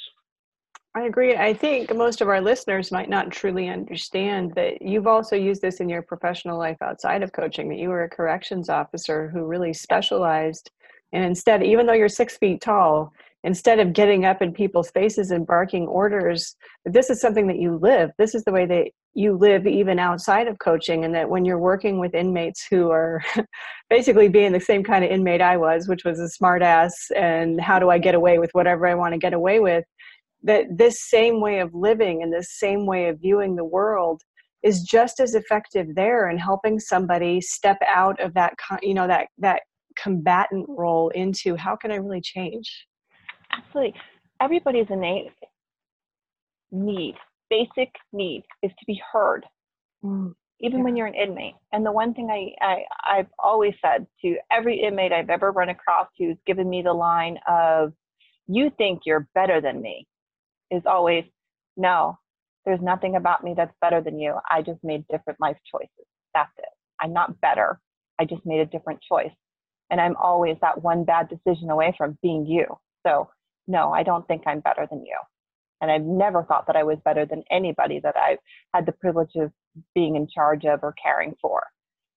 I 0.96 1.06
agree. 1.06 1.34
I 1.34 1.52
think 1.52 1.94
most 1.94 2.20
of 2.20 2.28
our 2.28 2.40
listeners 2.40 2.92
might 2.92 3.08
not 3.08 3.32
truly 3.32 3.68
understand 3.68 4.54
that 4.54 4.80
you've 4.80 5.08
also 5.08 5.34
used 5.34 5.60
this 5.60 5.80
in 5.80 5.88
your 5.88 6.02
professional 6.02 6.56
life 6.56 6.76
outside 6.80 7.24
of 7.24 7.32
coaching, 7.32 7.68
that 7.68 7.78
you 7.78 7.88
were 7.88 8.04
a 8.04 8.08
corrections 8.08 8.68
officer 8.68 9.28
who 9.28 9.44
really 9.44 9.72
specialized. 9.72 10.70
And 11.12 11.24
instead, 11.24 11.64
even 11.64 11.86
though 11.86 11.94
you're 11.94 12.08
six 12.08 12.36
feet 12.36 12.60
tall, 12.60 13.12
instead 13.42 13.80
of 13.80 13.92
getting 13.92 14.24
up 14.24 14.40
in 14.40 14.52
people's 14.52 14.90
faces 14.92 15.32
and 15.32 15.46
barking 15.46 15.88
orders, 15.88 16.54
this 16.84 17.10
is 17.10 17.20
something 17.20 17.48
that 17.48 17.58
you 17.58 17.76
live. 17.76 18.10
This 18.16 18.34
is 18.34 18.44
the 18.44 18.52
way 18.52 18.64
that 18.66 18.90
you 19.14 19.36
live 19.36 19.66
even 19.66 19.98
outside 19.98 20.46
of 20.46 20.58
coaching. 20.60 21.04
And 21.04 21.14
that 21.14 21.28
when 21.28 21.44
you're 21.44 21.58
working 21.58 21.98
with 21.98 22.14
inmates 22.14 22.66
who 22.68 22.90
are 22.90 23.22
basically 23.90 24.28
being 24.28 24.52
the 24.52 24.60
same 24.60 24.84
kind 24.84 25.04
of 25.04 25.10
inmate 25.10 25.42
I 25.42 25.56
was, 25.56 25.88
which 25.88 26.04
was 26.04 26.20
a 26.20 26.28
smartass 26.28 26.92
and 27.14 27.60
how 27.60 27.78
do 27.78 27.90
I 27.90 27.98
get 27.98 28.14
away 28.14 28.38
with 28.38 28.50
whatever 28.52 28.86
I 28.86 28.94
want 28.94 29.12
to 29.12 29.18
get 29.18 29.34
away 29.34 29.60
with, 29.60 29.84
that 30.44 30.66
this 30.70 31.02
same 31.08 31.40
way 31.40 31.58
of 31.58 31.74
living 31.74 32.22
and 32.22 32.32
this 32.32 32.58
same 32.58 32.86
way 32.86 33.08
of 33.08 33.20
viewing 33.20 33.56
the 33.56 33.64
world 33.64 34.22
is 34.62 34.82
just 34.82 35.20
as 35.20 35.34
effective 35.34 35.94
there 35.94 36.30
in 36.30 36.38
helping 36.38 36.78
somebody 36.78 37.40
step 37.40 37.78
out 37.86 38.18
of 38.20 38.32
that 38.34 38.54
you 38.82 38.94
know 38.94 39.06
that 39.06 39.28
that 39.38 39.62
combatant 39.96 40.66
role 40.68 41.08
into 41.10 41.56
how 41.56 41.76
can 41.76 41.90
i 41.90 41.96
really 41.96 42.20
change 42.20 42.86
absolutely 43.52 43.94
everybody's 44.40 44.86
innate 44.90 45.30
need 46.72 47.14
basic 47.50 47.94
need 48.12 48.42
is 48.62 48.70
to 48.78 48.84
be 48.86 49.00
heard 49.12 49.44
mm 50.04 50.32
even 50.60 50.78
yeah. 50.78 50.84
when 50.84 50.96
you're 50.96 51.06
an 51.06 51.14
inmate. 51.14 51.54
And 51.72 51.84
the 51.84 51.92
one 51.92 52.14
thing 52.14 52.30
I, 52.30 52.64
I 52.64 52.84
I've 53.06 53.26
always 53.38 53.74
said 53.82 54.06
to 54.22 54.36
every 54.50 54.80
inmate 54.80 55.12
I've 55.12 55.30
ever 55.30 55.52
run 55.52 55.68
across 55.68 56.08
who's 56.18 56.36
given 56.46 56.68
me 56.68 56.82
the 56.82 56.92
line 56.92 57.38
of 57.48 57.92
"You 58.46 58.70
think 58.78 59.00
you're 59.04 59.28
better 59.34 59.60
than 59.60 59.82
me," 59.82 60.06
is 60.74 60.82
always 60.86 61.24
no. 61.76 62.18
There's 62.64 62.80
nothing 62.80 63.16
about 63.16 63.44
me 63.44 63.54
that's 63.56 63.74
better 63.80 64.00
than 64.00 64.18
you. 64.18 64.36
I 64.50 64.62
just 64.62 64.82
made 64.82 65.04
different 65.08 65.40
life 65.40 65.58
choices. 65.70 66.06
That's 66.34 66.52
it. 66.58 66.64
I'm 67.00 67.12
not 67.12 67.40
better. 67.40 67.80
I 68.18 68.24
just 68.24 68.44
made 68.46 68.60
a 68.60 68.66
different 68.66 69.00
choice. 69.06 69.34
And 69.90 70.00
I'm 70.00 70.16
always 70.16 70.56
that 70.60 70.82
one 70.82 71.04
bad 71.04 71.28
decision 71.28 71.70
away 71.70 71.94
from 71.96 72.18
being 72.22 72.46
you. 72.46 72.64
So, 73.06 73.28
no, 73.66 73.92
I 73.92 74.02
don't 74.02 74.26
think 74.26 74.42
I'm 74.46 74.60
better 74.60 74.86
than 74.90 75.04
you. 75.04 75.18
And 75.80 75.90
I've 75.90 76.02
never 76.02 76.42
thought 76.42 76.66
that 76.68 76.76
I 76.76 76.84
was 76.84 76.98
better 77.04 77.26
than 77.26 77.44
anybody 77.50 78.00
that 78.00 78.16
I've 78.16 78.38
had 78.72 78.86
the 78.86 78.92
privilege 78.92 79.34
of 79.36 79.52
being 79.94 80.16
in 80.16 80.26
charge 80.26 80.64
of 80.64 80.80
or 80.82 80.94
caring 81.02 81.34
for. 81.42 81.64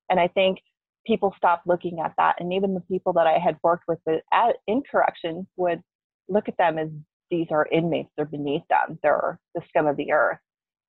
And 0.10 0.20
I 0.20 0.30
think 0.30 0.60
people 1.06 1.34
stopped 1.36 1.68
looking 1.68 2.00
at 2.00 2.14
that. 2.18 2.36
And 2.40 2.54
even 2.54 2.74
the 2.74 2.82
people 2.82 3.14
that 3.14 3.28
I 3.28 3.40
had 3.40 3.58
worked 3.64 3.84
with 3.88 4.00
at, 4.32 4.56
in 4.68 4.84
corrections 4.90 5.48
would 5.58 5.82
look 6.30 6.48
at 6.48 6.58
them 6.58 6.78
as 6.78 6.90
these 7.30 7.48
are 7.52 7.68
inmates, 7.72 8.10
they're 8.16 8.26
beneath 8.26 8.64
them, 8.70 9.00
they're 9.04 9.40
the 9.56 9.62
scum 9.70 9.88
of 9.88 9.98
the 9.98 10.12
earth. 10.12 10.40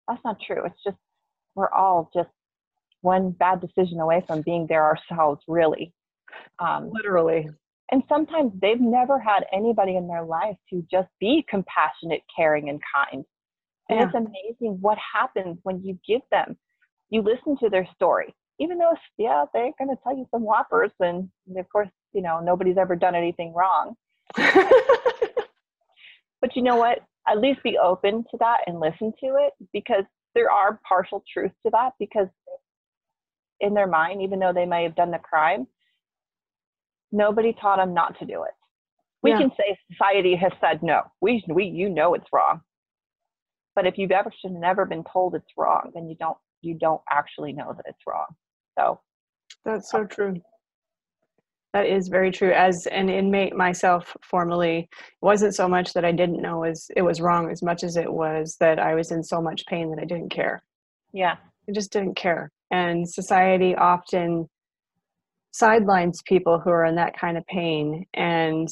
That's 0.08 0.20
not 0.24 0.38
true. 0.46 0.64
It's 0.64 0.82
just, 0.84 0.96
we're 1.54 1.70
all 1.70 2.10
just 2.14 2.30
one 3.02 3.30
bad 3.30 3.60
decision 3.60 4.00
away 4.00 4.24
from 4.26 4.42
being 4.42 4.66
there 4.68 4.84
ourselves, 4.84 5.42
really. 5.48 5.92
Um, 6.58 6.90
Literally. 6.92 7.48
and 7.90 8.02
sometimes 8.08 8.52
they've 8.60 8.80
never 8.80 9.18
had 9.18 9.44
anybody 9.52 9.96
in 9.96 10.06
their 10.08 10.24
life 10.24 10.56
to 10.70 10.84
just 10.90 11.08
be 11.20 11.44
compassionate, 11.48 12.22
caring, 12.34 12.68
and 12.68 12.80
kind. 12.94 13.24
And 13.88 13.98
Yeah. 13.98 14.06
it's 14.06 14.14
amazing 14.14 14.78
what 14.80 14.98
happens 14.98 15.58
when 15.62 15.82
you 15.82 15.98
give 16.06 16.22
them. 16.30 16.56
You 17.10 17.22
listen 17.22 17.56
to 17.58 17.70
their 17.70 17.86
story, 17.94 18.34
even 18.58 18.78
though, 18.78 18.94
yeah, 19.16 19.44
they're 19.54 19.72
going 19.78 19.88
to 19.88 20.02
tell 20.02 20.16
you 20.16 20.26
some 20.30 20.42
whoppers. 20.42 20.90
And 21.00 21.30
of 21.56 21.68
course, 21.70 21.88
you 22.12 22.20
know, 22.22 22.40
nobody's 22.40 22.76
ever 22.76 22.96
done 22.96 23.14
anything 23.14 23.54
wrong. 23.54 23.94
But 26.40 26.54
you 26.56 26.62
know 26.62 26.76
what? 26.76 27.00
At 27.26 27.38
least 27.38 27.62
be 27.62 27.78
open 27.78 28.24
to 28.30 28.36
that 28.38 28.58
and 28.66 28.80
listen 28.80 29.12
to 29.20 29.36
it 29.38 29.52
because 29.72 30.04
there 30.34 30.50
are 30.50 30.80
partial 30.88 31.22
truths 31.32 31.54
to 31.64 31.70
that 31.72 31.92
because 31.98 32.28
in 33.60 33.74
their 33.74 33.86
mind, 33.86 34.22
even 34.22 34.38
though 34.38 34.52
they 34.52 34.66
may 34.66 34.82
have 34.84 34.94
done 34.94 35.10
the 35.10 35.18
crime, 35.18 35.66
nobody 37.10 37.52
taught 37.60 37.78
them 37.78 37.92
not 37.92 38.18
to 38.20 38.24
do 38.26 38.44
it. 38.44 38.52
We 39.22 39.30
Yeah. 39.30 39.38
can 39.38 39.50
say 39.56 39.76
society 39.90 40.36
has 40.36 40.52
said 40.60 40.82
no. 40.82 41.02
We, 41.20 41.42
we, 41.48 41.64
you 41.64 41.88
know 41.90 42.14
it's 42.14 42.32
wrong. 42.32 42.60
But 43.74 43.86
if 43.86 43.98
you've 43.98 44.12
ever 44.12 44.30
should 44.40 44.52
never 44.52 44.84
been 44.84 45.04
told 45.12 45.34
it's 45.34 45.52
wrong, 45.56 45.90
then 45.94 46.08
you 46.08 46.14
don't, 46.16 46.38
you 46.62 46.74
don't 46.74 47.02
actually 47.10 47.52
know 47.52 47.72
that 47.72 47.84
it's 47.86 48.06
wrong. 48.06 48.26
So 48.78 49.00
That's 49.64 49.90
so 49.90 50.04
true. 50.04 50.40
That 51.74 51.86
is 51.86 52.08
very 52.08 52.30
true. 52.30 52.52
As 52.52 52.86
an 52.86 53.10
inmate 53.10 53.54
myself, 53.54 54.16
formerly, 54.22 54.78
it 54.78 54.88
wasn't 55.20 55.54
so 55.54 55.68
much 55.68 55.92
that 55.92 56.04
I 56.04 56.12
didn't 56.12 56.40
know 56.40 56.60
was 56.60 56.90
it 56.96 57.02
was 57.02 57.20
wrong 57.20 57.50
as 57.50 57.62
much 57.62 57.84
as 57.84 57.96
it 57.96 58.10
was 58.10 58.56
that 58.60 58.78
I 58.78 58.94
was 58.94 59.10
in 59.12 59.22
so 59.22 59.42
much 59.42 59.66
pain 59.66 59.90
that 59.90 60.00
I 60.00 60.06
didn't 60.06 60.30
care. 60.30 60.62
yeah, 61.12 61.36
I 61.68 61.72
just 61.72 61.92
didn't 61.92 62.14
care. 62.16 62.50
And 62.70 63.08
society 63.08 63.74
often 63.74 64.48
sidelines 65.52 66.22
people 66.26 66.58
who 66.58 66.70
are 66.70 66.84
in 66.84 66.94
that 66.96 67.18
kind 67.18 67.36
of 67.36 67.46
pain 67.46 68.06
and 68.14 68.68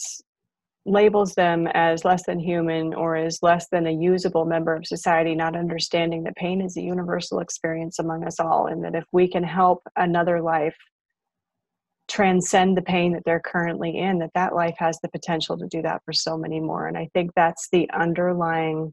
labels 0.87 1.35
them 1.35 1.67
as 1.75 2.05
less 2.05 2.25
than 2.27 2.39
human 2.39 2.95
or 2.95 3.17
as 3.17 3.39
less 3.43 3.67
than 3.71 3.87
a 3.87 3.91
usable 3.93 4.45
member 4.45 4.75
of 4.75 4.87
society, 4.87 5.35
not 5.35 5.57
understanding 5.57 6.23
that 6.23 6.37
pain 6.37 6.61
is 6.61 6.77
a 6.77 6.83
universal 6.83 7.41
experience 7.41 7.99
among 7.99 8.25
us 8.25 8.39
all, 8.39 8.69
and 8.69 8.85
that 8.85 8.95
if 8.95 9.05
we 9.13 9.29
can 9.29 9.43
help 9.43 9.83
another 9.97 10.41
life 10.41 10.77
transcend 12.09 12.77
the 12.77 12.83
pain 12.83 13.13
that 13.13 13.23
they're 13.25 13.41
currently 13.41 13.99
in, 13.99 14.19
that 14.19 14.31
that 14.35 14.55
life 14.55 14.77
has 14.79 14.99
the 15.01 15.09
potential 15.09 15.59
to 15.59 15.67
do 15.67 15.83
that 15.83 16.03
for 16.05 16.13
so 16.13 16.37
many 16.37 16.61
more. 16.61 16.87
And 16.87 16.97
I 16.97 17.09
think 17.13 17.33
that's 17.35 17.69
the 17.71 17.89
underlying 17.91 18.93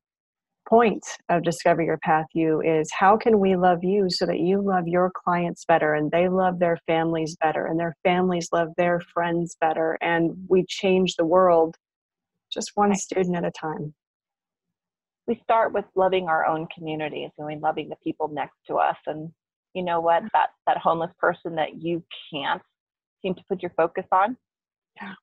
point 0.67 1.05
of 1.29 1.43
discover 1.43 1.81
your 1.81 1.97
path 1.97 2.25
you 2.33 2.61
is 2.61 2.89
how 2.97 3.17
can 3.17 3.39
we 3.39 3.55
love 3.55 3.83
you 3.83 4.09
so 4.09 4.25
that 4.25 4.39
you 4.39 4.61
love 4.61 4.87
your 4.87 5.11
clients 5.13 5.65
better 5.65 5.93
and 5.93 6.09
they 6.09 6.29
love 6.29 6.57
their 6.57 6.77
families 6.87 7.35
better 7.41 7.65
and 7.65 7.77
their 7.77 7.95
families 8.03 8.47
love 8.53 8.69
their 8.77 9.01
friends 9.13 9.57
better 9.59 9.97
and 10.01 10.31
we 10.47 10.65
change 10.67 11.15
the 11.15 11.25
world 11.25 11.75
just 12.51 12.71
one 12.75 12.95
student 12.95 13.35
at 13.35 13.43
a 13.43 13.51
time. 13.51 13.93
We 15.27 15.39
start 15.43 15.73
with 15.73 15.85
loving 15.95 16.27
our 16.27 16.45
own 16.45 16.67
communities 16.73 17.31
and 17.37 17.47
we 17.47 17.57
loving 17.57 17.89
the 17.89 17.95
people 18.03 18.29
next 18.29 18.57
to 18.67 18.75
us 18.75 18.97
and 19.05 19.31
you 19.73 19.83
know 19.83 19.99
what? 19.99 20.23
That 20.33 20.49
that 20.67 20.77
homeless 20.77 21.11
person 21.19 21.55
that 21.55 21.81
you 21.81 22.03
can't 22.31 22.61
seem 23.23 23.35
to 23.35 23.43
put 23.49 23.61
your 23.61 23.71
focus 23.75 24.05
on? 24.11 24.37
Yeah. 25.01 25.13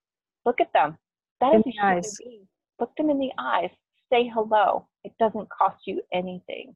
look 0.45 0.61
at 0.61 0.73
them. 0.73 0.99
That 1.41 1.55
In 1.55 1.61
is 1.61 1.65
the 1.67 1.75
eyes. 1.83 2.17
being. 2.19 2.47
look 2.81 2.91
them 2.97 3.11
in 3.11 3.19
the 3.19 3.31
eyes. 3.39 3.71
Say 4.13 4.29
hello. 4.35 4.89
It 5.05 5.13
doesn't 5.21 5.49
cost 5.51 5.79
you 5.87 6.03
anything. 6.13 6.75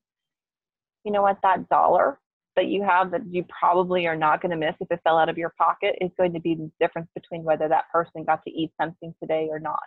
You 1.04 1.12
know 1.12 1.22
what? 1.22 1.38
That 1.42 1.68
dollar 1.68 2.20
that 2.56 2.66
you 2.66 2.82
have 2.84 3.10
that 3.10 3.26
you 3.26 3.44
probably 3.48 4.06
are 4.06 4.14
not 4.16 4.40
going 4.40 4.50
to 4.50 4.56
miss 4.56 4.76
if 4.80 4.88
it 4.90 5.00
fell 5.02 5.18
out 5.18 5.28
of 5.28 5.36
your 5.36 5.52
pocket 5.58 5.96
is 6.00 6.10
going 6.16 6.32
to 6.32 6.40
be 6.40 6.54
the 6.54 6.70
difference 6.80 7.08
between 7.14 7.42
whether 7.42 7.68
that 7.68 7.84
person 7.92 8.22
got 8.24 8.42
to 8.44 8.50
eat 8.50 8.70
something 8.80 9.12
today 9.20 9.48
or 9.50 9.58
not. 9.58 9.80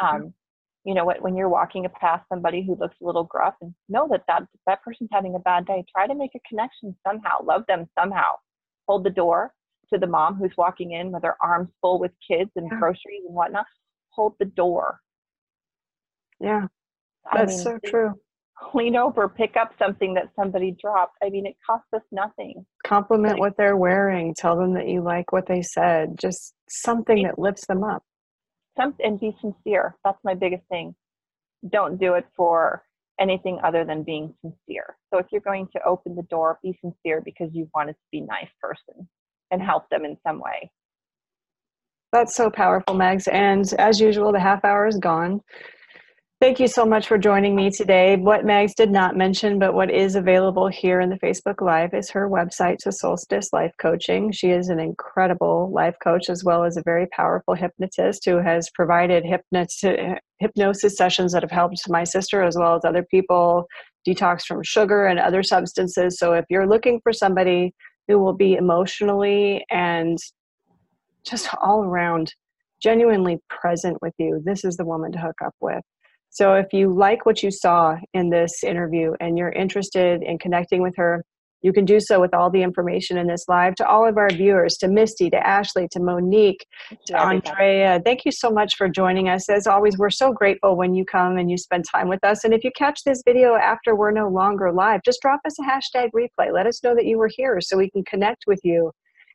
Um, 0.00 0.34
you 0.84 0.94
know 0.94 1.04
what? 1.04 1.22
When 1.22 1.36
you're 1.36 1.48
walking 1.48 1.86
past 2.00 2.24
somebody 2.28 2.62
who 2.64 2.74
looks 2.74 2.96
a 3.00 3.06
little 3.06 3.24
gruff 3.24 3.54
and 3.60 3.72
know 3.88 4.08
that 4.10 4.24
that 4.26 4.42
that 4.66 4.82
person's 4.82 5.10
having 5.12 5.34
a 5.34 5.38
bad 5.38 5.66
day 5.66 5.84
try 5.94 6.06
to 6.06 6.14
make 6.14 6.32
a 6.34 6.40
connection 6.48 6.96
somehow. 7.06 7.42
Love 7.44 7.64
them 7.68 7.86
somehow. 7.98 8.32
Hold 8.88 9.04
the 9.04 9.10
door 9.10 9.52
to 9.92 9.98
the 9.98 10.06
mom 10.06 10.34
who's 10.36 10.56
walking 10.56 10.92
in 10.92 11.10
with 11.12 11.22
her 11.22 11.36
arms 11.42 11.68
full 11.80 11.98
with 11.98 12.12
kids 12.26 12.50
and 12.56 12.68
Yeah. 12.70 12.78
groceries 12.78 13.24
and 13.26 13.34
whatnot 13.34 13.66
hold 14.12 14.34
the 14.38 14.44
door. 14.44 15.00
Yeah. 16.40 16.66
I 17.30 17.38
that's 17.38 17.52
mean, 17.56 17.64
so 17.64 17.78
true. 17.84 18.14
lean 18.74 18.96
over 18.96 19.28
pick 19.28 19.56
up 19.56 19.72
something 19.78 20.14
that 20.14 20.30
somebody 20.34 20.72
dropped. 20.80 21.16
I 21.22 21.30
mean 21.30 21.46
it 21.46 21.56
costs 21.64 21.88
us 21.94 22.02
nothing. 22.12 22.66
Compliment 22.84 23.34
Like- 23.34 23.40
what 23.40 23.56
they're 23.56 23.76
wearing. 23.76 24.34
Tell 24.34 24.56
them 24.56 24.74
that 24.74 24.88
you 24.88 25.00
like 25.02 25.32
what 25.32 25.46
they 25.46 25.62
said. 25.62 26.18
Just 26.18 26.54
something 26.68 27.22
that 27.24 27.38
lifts 27.38 27.66
them 27.66 27.84
up. 27.84 28.02
Some 28.76 28.94
and 29.02 29.18
be 29.20 29.36
sincere. 29.40 29.96
That's 30.04 30.22
my 30.24 30.34
biggest 30.34 30.66
thing. 30.68 30.94
Don't 31.68 31.98
do 31.98 32.14
it 32.14 32.26
for 32.36 32.84
anything 33.18 33.60
other 33.62 33.84
than 33.84 34.02
being 34.02 34.34
sincere. 34.40 34.96
So 35.12 35.18
if 35.18 35.26
you're 35.30 35.42
going 35.42 35.68
to 35.74 35.82
open 35.84 36.16
the 36.16 36.22
door 36.24 36.58
be 36.62 36.76
sincere 36.80 37.20
because 37.20 37.50
you 37.54 37.68
wanted 37.74 37.92
to 37.92 38.04
be 38.10 38.22
nice 38.22 38.48
person 38.60 39.08
and 39.50 39.62
help 39.62 39.88
them 39.90 40.04
in 40.04 40.16
some 40.26 40.40
way 40.40 40.70
That's 42.12 42.34
so 42.34 42.50
powerful, 42.50 42.94
Megs. 42.94 43.28
And 43.32 43.64
as 43.78 44.00
usual, 44.00 44.32
the 44.32 44.40
half 44.40 44.64
hour 44.64 44.86
is 44.86 44.98
gone. 44.98 45.40
Thank 46.40 46.58
you 46.58 46.68
so 46.68 46.86
much 46.86 47.06
for 47.06 47.18
joining 47.18 47.54
me 47.54 47.70
today. 47.70 48.16
What 48.16 48.46
Megs 48.46 48.74
did 48.74 48.90
not 48.90 49.14
mention, 49.14 49.58
but 49.58 49.74
what 49.74 49.90
is 49.90 50.14
available 50.16 50.68
here 50.68 51.00
in 51.00 51.10
the 51.10 51.18
Facebook 51.18 51.60
Live 51.60 51.92
is 51.92 52.08
her 52.10 52.30
website 52.30 52.78
to 52.78 52.92
Solstice 52.92 53.52
Life 53.52 53.74
Coaching. 53.78 54.32
She 54.32 54.48
is 54.48 54.70
an 54.70 54.80
incredible 54.80 55.70
life 55.70 55.96
coach 56.02 56.30
as 56.30 56.42
well 56.42 56.64
as 56.64 56.78
a 56.78 56.82
very 56.82 57.06
powerful 57.08 57.52
hypnotist 57.54 58.24
who 58.24 58.38
has 58.38 58.70
provided 58.74 59.22
hypnosis 60.40 60.96
sessions 60.96 61.32
that 61.32 61.42
have 61.42 61.50
helped 61.50 61.86
my 61.90 62.04
sister 62.04 62.42
as 62.42 62.56
well 62.58 62.74
as 62.74 62.86
other 62.86 63.04
people 63.10 63.66
detox 64.08 64.46
from 64.46 64.62
sugar 64.62 65.04
and 65.04 65.18
other 65.18 65.42
substances. 65.42 66.18
So 66.18 66.32
if 66.32 66.46
you're 66.48 66.66
looking 66.66 67.00
for 67.02 67.12
somebody 67.12 67.74
who 68.08 68.18
will 68.18 68.32
be 68.32 68.54
emotionally 68.54 69.64
and 69.70 70.18
just 71.24 71.48
all 71.60 71.84
around 71.84 72.34
genuinely 72.82 73.38
present 73.48 73.98
with 74.00 74.14
you, 74.18 74.40
this 74.44 74.64
is 74.64 74.76
the 74.76 74.84
woman 74.84 75.12
to 75.12 75.18
hook 75.18 75.36
up 75.44 75.54
with. 75.60 75.82
So 76.30 76.54
if 76.54 76.72
you 76.72 76.94
like 76.94 77.26
what 77.26 77.42
you 77.42 77.50
saw 77.50 77.96
in 78.14 78.30
this 78.30 78.62
interview 78.62 79.12
and 79.20 79.36
you're 79.36 79.50
interested 79.50 80.22
in 80.22 80.38
connecting 80.38 80.80
with 80.80 80.94
her, 80.96 81.24
you 81.62 81.72
can 81.72 81.84
do 81.84 82.00
so 82.00 82.20
with 82.20 82.34
all 82.34 82.50
the 82.50 82.62
information 82.62 83.18
in 83.18 83.26
this 83.26 83.44
live 83.48 83.74
to 83.76 83.86
all 83.86 84.08
of 84.08 84.16
our 84.16 84.30
viewers, 84.30 84.76
to 84.78 84.88
Misty, 84.88 85.30
to 85.30 85.46
Ashley, 85.46 85.88
to 85.92 86.00
Monique, 86.00 86.66
to 87.06 87.18
Andrea. 87.18 88.00
Thank 88.04 88.24
you 88.24 88.32
so 88.32 88.50
much 88.50 88.76
for 88.76 88.88
joining 88.88 89.28
us. 89.28 89.48
As 89.48 89.66
always, 89.66 89.98
we're 89.98 90.10
so 90.10 90.32
grateful 90.32 90.76
when 90.76 90.94
you 90.94 91.04
come 91.04 91.36
and 91.36 91.50
you 91.50 91.58
spend 91.58 91.84
time 91.90 92.08
with 92.08 92.24
us. 92.24 92.44
And 92.44 92.54
if 92.54 92.64
you 92.64 92.70
catch 92.76 93.04
this 93.04 93.22
video 93.24 93.54
after 93.54 93.94
we're 93.94 94.10
no 94.10 94.28
longer 94.28 94.72
live, 94.72 95.02
just 95.04 95.20
drop 95.20 95.40
us 95.46 95.56
a 95.58 95.62
hashtag 95.62 96.10
replay. 96.14 96.52
Let 96.52 96.66
us 96.66 96.82
know 96.82 96.94
that 96.94 97.06
you 97.06 97.18
were 97.18 97.30
here 97.34 97.60
so 97.60 97.76
we 97.76 97.90
can 97.90 98.04
connect 98.04 98.44
with 98.46 98.60
you 98.62 98.92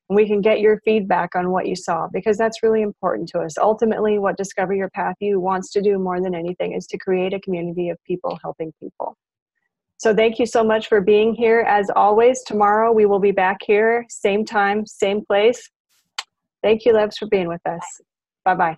and 0.10 0.16
we 0.16 0.28
can 0.28 0.42
get 0.42 0.60
your 0.60 0.80
feedback 0.86 1.36
on 1.36 1.52
what 1.52 1.68
you 1.68 1.76
saw 1.76 2.08
because 2.14 2.38
that's 2.38 2.62
really 2.62 2.82
important 2.82 3.28
to 3.30 3.40
us. 3.40 3.58
Ultimately, 3.58 4.20
what 4.20 4.38
Discover 4.38 4.76
Your 4.76 4.90
Path 4.90 5.16
You 5.20 5.40
wants 5.40 5.72
to 5.72 5.82
do 5.82 5.98
more 5.98 6.22
than 6.22 6.36
anything 6.36 6.74
is 6.74 6.86
to 6.88 6.98
create 6.98 7.34
a 7.34 7.40
community 7.40 7.90
of 7.90 7.98
people 8.06 8.38
helping 8.44 8.72
people. 8.80 9.16
So, 10.06 10.14
thank 10.14 10.38
you 10.38 10.46
so 10.46 10.64
much 10.64 10.88
for 10.88 11.02
being 11.02 11.34
here. 11.34 11.62
As 11.62 11.90
always, 11.96 12.44
tomorrow 12.44 12.92
we 12.92 13.08
will 13.08 13.18
be 13.18 13.32
back 13.32 13.58
here, 13.66 14.06
same 14.08 14.46
time, 14.46 14.86
same 14.86 15.26
place. 15.26 15.68
Thank 16.62 16.86
you, 16.86 16.94
Levs, 16.94 17.18
for 17.18 17.26
being 17.26 17.48
with 17.48 17.66
us. 17.66 17.82
Bye 18.44 18.54
bye. 18.54 18.78